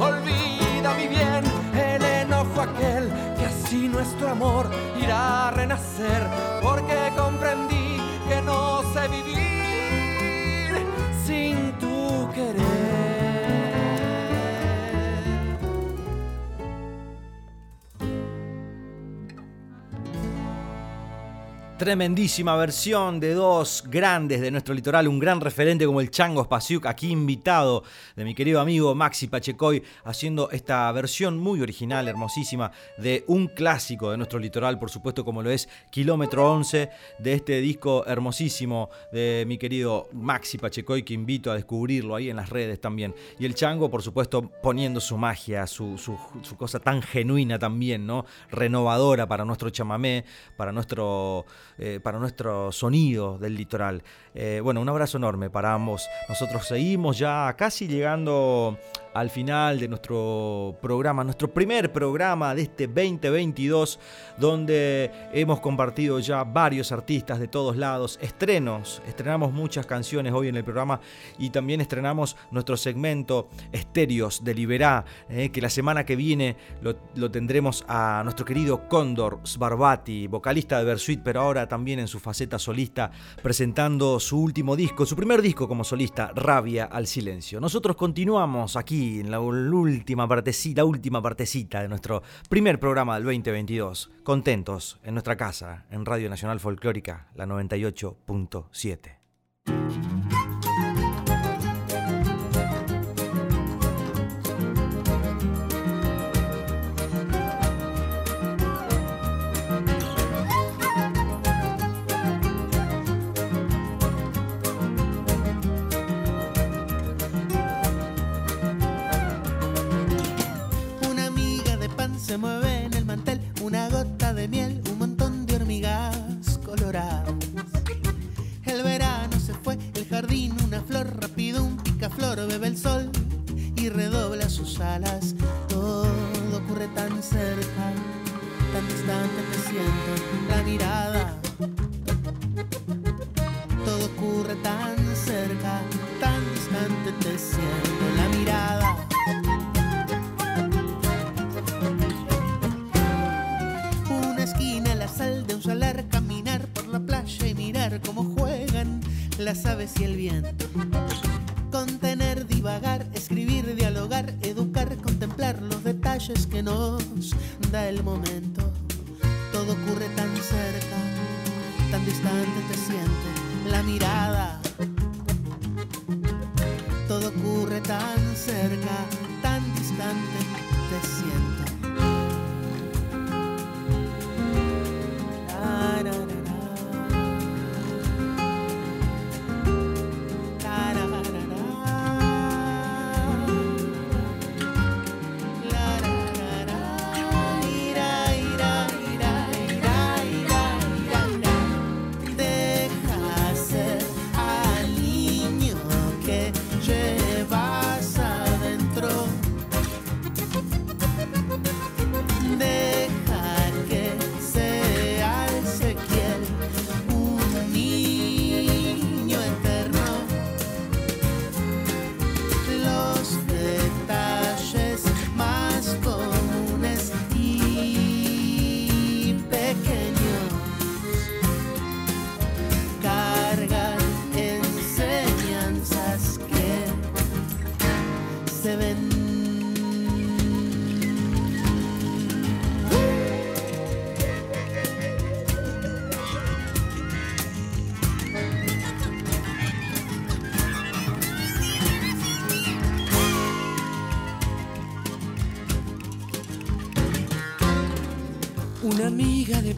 Olvida 0.00 0.94
mi 0.94 1.08
bien 1.08 1.44
el 1.74 2.04
enojo 2.04 2.62
aquel 2.62 3.12
que 3.38 3.46
así 3.46 3.88
nuestro 3.88 4.30
amor 4.30 4.68
irá 5.00 5.48
a 5.48 5.50
renacer, 5.52 6.26
porque 6.62 7.12
comprendí 7.16 8.00
que 8.28 8.42
no 8.42 8.82
sé 8.92 9.08
vivir 9.08 10.86
sin 11.24 11.72
tu 11.78 12.28
querer. 12.34 12.65
Tremendísima 21.86 22.56
versión 22.56 23.20
de 23.20 23.32
dos 23.32 23.84
grandes 23.86 24.40
de 24.40 24.50
nuestro 24.50 24.74
litoral, 24.74 25.06
un 25.06 25.20
gran 25.20 25.40
referente 25.40 25.86
como 25.86 26.00
el 26.00 26.10
Chango 26.10 26.42
Spasiuk, 26.42 26.84
aquí 26.84 27.12
invitado 27.12 27.84
de 28.16 28.24
mi 28.24 28.34
querido 28.34 28.60
amigo 28.60 28.92
Maxi 28.96 29.28
Pachecoy, 29.28 29.84
haciendo 30.02 30.50
esta 30.50 30.90
versión 30.90 31.38
muy 31.38 31.60
original, 31.60 32.08
hermosísima, 32.08 32.72
de 32.98 33.22
un 33.28 33.46
clásico 33.46 34.10
de 34.10 34.16
nuestro 34.16 34.40
litoral, 34.40 34.80
por 34.80 34.90
supuesto, 34.90 35.24
como 35.24 35.44
lo 35.44 35.50
es 35.52 35.68
Kilómetro 35.92 36.50
11, 36.54 36.90
de 37.20 37.32
este 37.32 37.60
disco 37.60 38.04
hermosísimo 38.04 38.90
de 39.12 39.44
mi 39.46 39.56
querido 39.56 40.08
Maxi 40.12 40.58
Pachecoy, 40.58 41.04
que 41.04 41.14
invito 41.14 41.52
a 41.52 41.54
descubrirlo 41.54 42.16
ahí 42.16 42.30
en 42.30 42.36
las 42.36 42.50
redes 42.50 42.80
también. 42.80 43.14
Y 43.38 43.46
el 43.46 43.54
Chango, 43.54 43.88
por 43.88 44.02
supuesto, 44.02 44.50
poniendo 44.60 44.98
su 44.98 45.16
magia, 45.16 45.68
su, 45.68 45.96
su, 45.98 46.18
cosa 46.56 46.80
tan 46.80 47.00
genuina 47.00 47.60
también, 47.60 48.08
¿no? 48.08 48.26
Renovadora 48.50 49.28
para 49.28 49.44
nuestro 49.44 49.70
chamamé, 49.70 50.24
para 50.56 50.72
nuestro 50.72 51.46
eh, 51.78 52.00
para 52.02 52.18
nuestro 52.18 52.72
sonido 52.72 53.38
del 53.38 53.54
litoral. 53.54 54.02
Eh, 54.34 54.60
bueno, 54.62 54.80
un 54.80 54.88
abrazo 54.88 55.18
enorme 55.18 55.50
para 55.50 55.74
ambos. 55.74 56.08
Nosotros 56.28 56.66
seguimos 56.66 57.18
ya 57.18 57.54
casi 57.56 57.86
llegando 57.86 58.78
al 59.16 59.30
final 59.30 59.80
de 59.80 59.88
nuestro 59.88 60.76
programa, 60.82 61.24
nuestro 61.24 61.48
primer 61.48 61.90
programa 61.90 62.54
de 62.54 62.62
este 62.62 62.86
2022, 62.86 63.98
donde 64.36 65.10
hemos 65.32 65.60
compartido 65.60 66.20
ya 66.20 66.44
varios 66.44 66.92
artistas 66.92 67.40
de 67.40 67.48
todos 67.48 67.78
lados, 67.78 68.18
estrenos, 68.20 69.00
estrenamos 69.08 69.54
muchas 69.54 69.86
canciones 69.86 70.34
hoy 70.34 70.48
en 70.48 70.56
el 70.56 70.64
programa 70.64 71.00
y 71.38 71.48
también 71.48 71.80
estrenamos 71.80 72.36
nuestro 72.50 72.76
segmento 72.76 73.48
Estéreos 73.72 74.44
de 74.44 74.54
Liberá, 74.54 75.06
eh, 75.30 75.48
que 75.48 75.62
la 75.62 75.70
semana 75.70 76.04
que 76.04 76.14
viene 76.14 76.54
lo, 76.82 76.98
lo, 77.14 77.30
tendremos 77.30 77.86
a 77.88 78.20
nuestro 78.22 78.44
querido 78.44 78.86
Cóndor 78.86 79.40
Sbarbati, 79.44 80.26
vocalista 80.26 80.78
de 80.78 80.84
Versuit, 80.84 81.22
pero 81.24 81.40
ahora 81.40 81.66
también 81.66 82.00
en 82.00 82.08
su 82.08 82.20
faceta 82.20 82.58
solista, 82.58 83.10
presentando 83.42 84.20
su 84.20 84.38
último 84.38 84.76
disco, 84.76 85.06
su 85.06 85.16
primer 85.16 85.40
disco 85.40 85.66
como 85.66 85.84
solista, 85.84 86.32
Rabia 86.34 86.84
al 86.84 87.06
Silencio. 87.06 87.60
Nosotros 87.60 87.96
continuamos 87.96 88.76
aquí 88.76 89.05
en 89.06 89.30
la 89.30 89.40
última 89.40 90.28
partecita, 90.28 90.84
última 90.84 91.22
partecita 91.22 91.80
de 91.82 91.88
nuestro 91.88 92.22
primer 92.48 92.80
programa 92.80 93.14
del 93.14 93.24
2022. 93.24 94.10
Contentos 94.22 95.00
en 95.04 95.14
nuestra 95.14 95.36
casa, 95.36 95.86
en 95.90 96.04
Radio 96.04 96.28
Nacional 96.28 96.60
Folclórica, 96.60 97.28
la 97.34 97.46
98.7. 97.46 100.45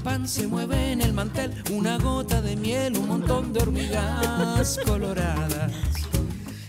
pan 0.08 0.26
se 0.26 0.46
mueve 0.46 0.92
en 0.92 1.02
el 1.02 1.12
mantel, 1.12 1.52
una 1.70 1.98
gota 1.98 2.40
de 2.40 2.56
miel, 2.56 2.96
un 2.96 3.08
montón 3.08 3.52
de 3.52 3.60
hormigas 3.60 4.80
coloradas. 4.86 5.70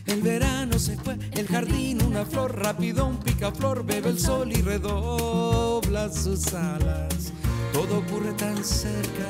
El 0.08 0.22
verano 0.22 0.78
se 0.78 0.98
fue, 0.98 1.18
el 1.32 1.48
jardín 1.48 2.04
una 2.04 2.26
flor, 2.26 2.60
rápido 2.60 3.06
un 3.06 3.16
picaflor, 3.16 3.86
bebe 3.86 4.10
el 4.10 4.20
sol 4.20 4.52
y 4.52 4.62
redobla 4.62 6.10
sus 6.12 6.54
alas. 6.54 7.32
Todo 7.72 8.00
ocurre 8.00 8.34
tan 8.34 8.62
cerca, 8.62 9.30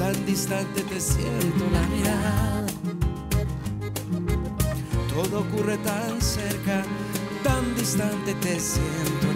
tan 0.00 0.26
distante 0.26 0.80
te 0.82 1.00
siento 1.00 1.64
la 1.72 1.82
mirada. 1.94 2.66
Todo 5.14 5.40
ocurre 5.42 5.78
tan 5.78 6.20
cerca, 6.20 6.82
tan 7.44 7.76
distante 7.76 8.34
te 8.34 8.58
siento 8.58 9.31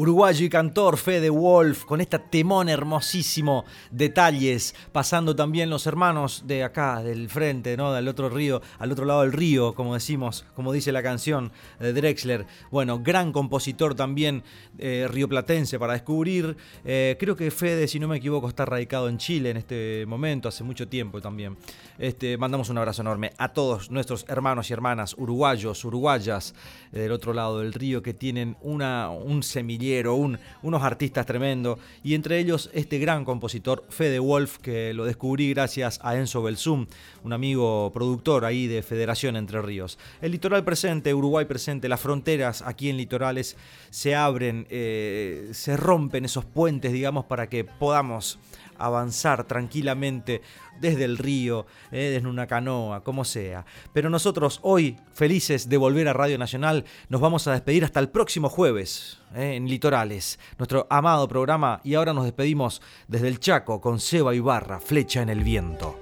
Uruguayo 0.00 0.46
y 0.46 0.48
cantor 0.48 0.96
Fede 0.96 1.28
Wolf 1.28 1.84
con 1.84 2.00
esta 2.00 2.18
temón 2.18 2.70
hermosísimo, 2.70 3.66
detalles, 3.90 4.74
pasando 4.92 5.36
también 5.36 5.68
los 5.68 5.86
hermanos 5.86 6.44
de 6.46 6.64
acá, 6.64 7.02
del 7.02 7.28
frente, 7.28 7.76
¿no? 7.76 7.92
Del 7.92 8.08
otro 8.08 8.30
río, 8.30 8.62
al 8.78 8.92
otro 8.92 9.04
lado 9.04 9.20
del 9.20 9.32
río, 9.34 9.74
como 9.74 9.92
decimos, 9.92 10.46
como 10.56 10.72
dice 10.72 10.90
la 10.90 11.02
canción 11.02 11.52
de 11.78 11.92
Drexler. 11.92 12.46
Bueno, 12.70 13.00
gran 13.00 13.30
compositor 13.30 13.94
también 13.94 14.42
eh, 14.78 15.06
rioplatense 15.06 15.78
para 15.78 15.92
descubrir. 15.92 16.56
Eh, 16.82 17.18
creo 17.20 17.36
que 17.36 17.50
Fede, 17.50 17.86
si 17.86 18.00
no 18.00 18.08
me 18.08 18.16
equivoco, 18.16 18.48
está 18.48 18.64
radicado 18.64 19.06
en 19.06 19.18
Chile 19.18 19.50
en 19.50 19.58
este 19.58 20.06
momento, 20.06 20.48
hace 20.48 20.64
mucho 20.64 20.88
tiempo 20.88 21.20
también. 21.20 21.58
Este, 21.98 22.38
mandamos 22.38 22.70
un 22.70 22.78
abrazo 22.78 23.02
enorme 23.02 23.32
a 23.36 23.52
todos 23.52 23.90
nuestros 23.90 24.24
hermanos 24.28 24.70
y 24.70 24.72
hermanas 24.72 25.14
uruguayos, 25.18 25.84
uruguayas 25.84 26.54
eh, 26.92 27.00
del 27.00 27.12
otro 27.12 27.34
lado 27.34 27.60
del 27.60 27.72
río 27.74 28.02
que 28.02 28.14
tienen 28.14 28.56
un 28.62 29.42
semillero, 29.42 30.14
un- 30.14 30.38
unos 30.62 30.82
artistas 30.82 31.26
tremendos 31.26 31.78
y 32.02 32.14
entre 32.14 32.38
ellos 32.38 32.70
este 32.72 32.98
gran 32.98 33.24
compositor 33.24 33.84
Fede 33.90 34.18
Wolf 34.18 34.58
que 34.58 34.94
lo 34.94 35.04
descubrí 35.04 35.52
gracias 35.52 36.00
a 36.02 36.16
Enzo 36.16 36.42
Belsum, 36.42 36.86
un 37.22 37.32
amigo 37.32 37.90
productor 37.92 38.44
ahí 38.46 38.66
de 38.66 38.82
Federación 38.82 39.36
Entre 39.36 39.60
Ríos. 39.60 39.98
El 40.22 40.32
litoral 40.32 40.64
presente, 40.64 41.12
Uruguay 41.12 41.44
presente, 41.44 41.88
las 41.88 42.00
fronteras 42.00 42.62
aquí 42.62 42.88
en 42.88 42.96
litorales 42.96 43.56
se 43.90 44.14
abren, 44.14 44.66
eh, 44.70 45.50
se 45.52 45.76
rompen 45.76 46.24
esos 46.24 46.44
puentes, 46.46 46.92
digamos, 46.92 47.26
para 47.26 47.48
que 47.48 47.64
podamos 47.64 48.38
avanzar 48.86 49.44
tranquilamente 49.44 50.42
desde 50.80 51.04
el 51.04 51.18
río, 51.18 51.66
eh, 51.92 52.10
desde 52.14 52.28
una 52.28 52.46
canoa, 52.46 53.04
como 53.04 53.24
sea. 53.24 53.64
Pero 53.92 54.10
nosotros 54.10 54.60
hoy, 54.62 54.98
felices 55.12 55.68
de 55.68 55.76
volver 55.76 56.08
a 56.08 56.12
Radio 56.12 56.38
Nacional, 56.38 56.84
nos 57.08 57.20
vamos 57.20 57.46
a 57.46 57.52
despedir 57.52 57.84
hasta 57.84 58.00
el 58.00 58.08
próximo 58.08 58.48
jueves 58.48 59.18
eh, 59.34 59.54
en 59.56 59.68
Litorales, 59.68 60.38
nuestro 60.58 60.86
amado 60.90 61.28
programa, 61.28 61.80
y 61.84 61.94
ahora 61.94 62.12
nos 62.12 62.24
despedimos 62.24 62.82
desde 63.08 63.28
el 63.28 63.40
Chaco 63.40 63.80
con 63.80 64.00
Seba 64.00 64.34
Ibarra, 64.34 64.80
Flecha 64.80 65.22
en 65.22 65.28
el 65.28 65.44
Viento. 65.44 65.98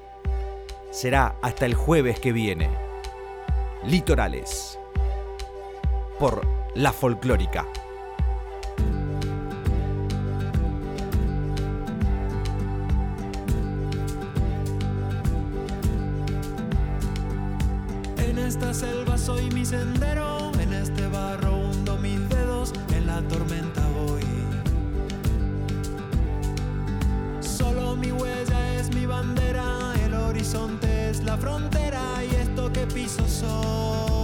Será 0.91 1.37
hasta 1.43 1.67
el 1.67 1.75
jueves 1.75 2.19
que 2.19 2.33
viene. 2.33 2.71
Litorales. 3.85 4.79
Por 6.19 6.47
La 6.75 6.93
Folclórica. 6.93 7.67
Esta 18.49 18.73
selva 18.73 19.19
soy 19.19 19.51
mi 19.51 19.63
sendero, 19.63 20.51
en 20.59 20.73
este 20.73 21.07
barro 21.09 21.55
hundo 21.55 21.99
mis 21.99 22.27
dedos, 22.31 22.73
en 22.95 23.07
la 23.07 23.21
tormenta 23.29 23.87
voy. 23.89 24.23
Solo 27.41 27.95
mi 27.95 28.11
huella 28.11 28.75
es 28.81 28.95
mi 28.95 29.05
bandera, 29.05 29.93
el 30.03 30.15
horizonte 30.15 31.11
es 31.11 31.23
la 31.25 31.37
frontera 31.37 32.03
y 32.25 32.35
esto 32.37 32.73
que 32.73 32.87
piso 32.87 33.29
soy. 33.29 34.18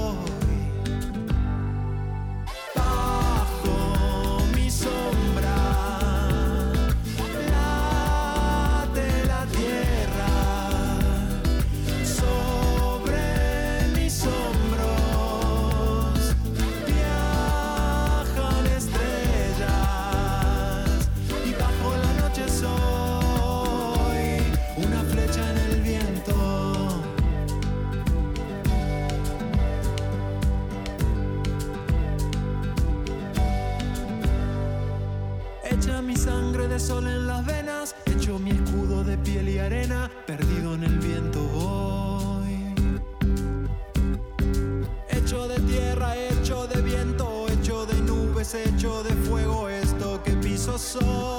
soul. 50.94 51.33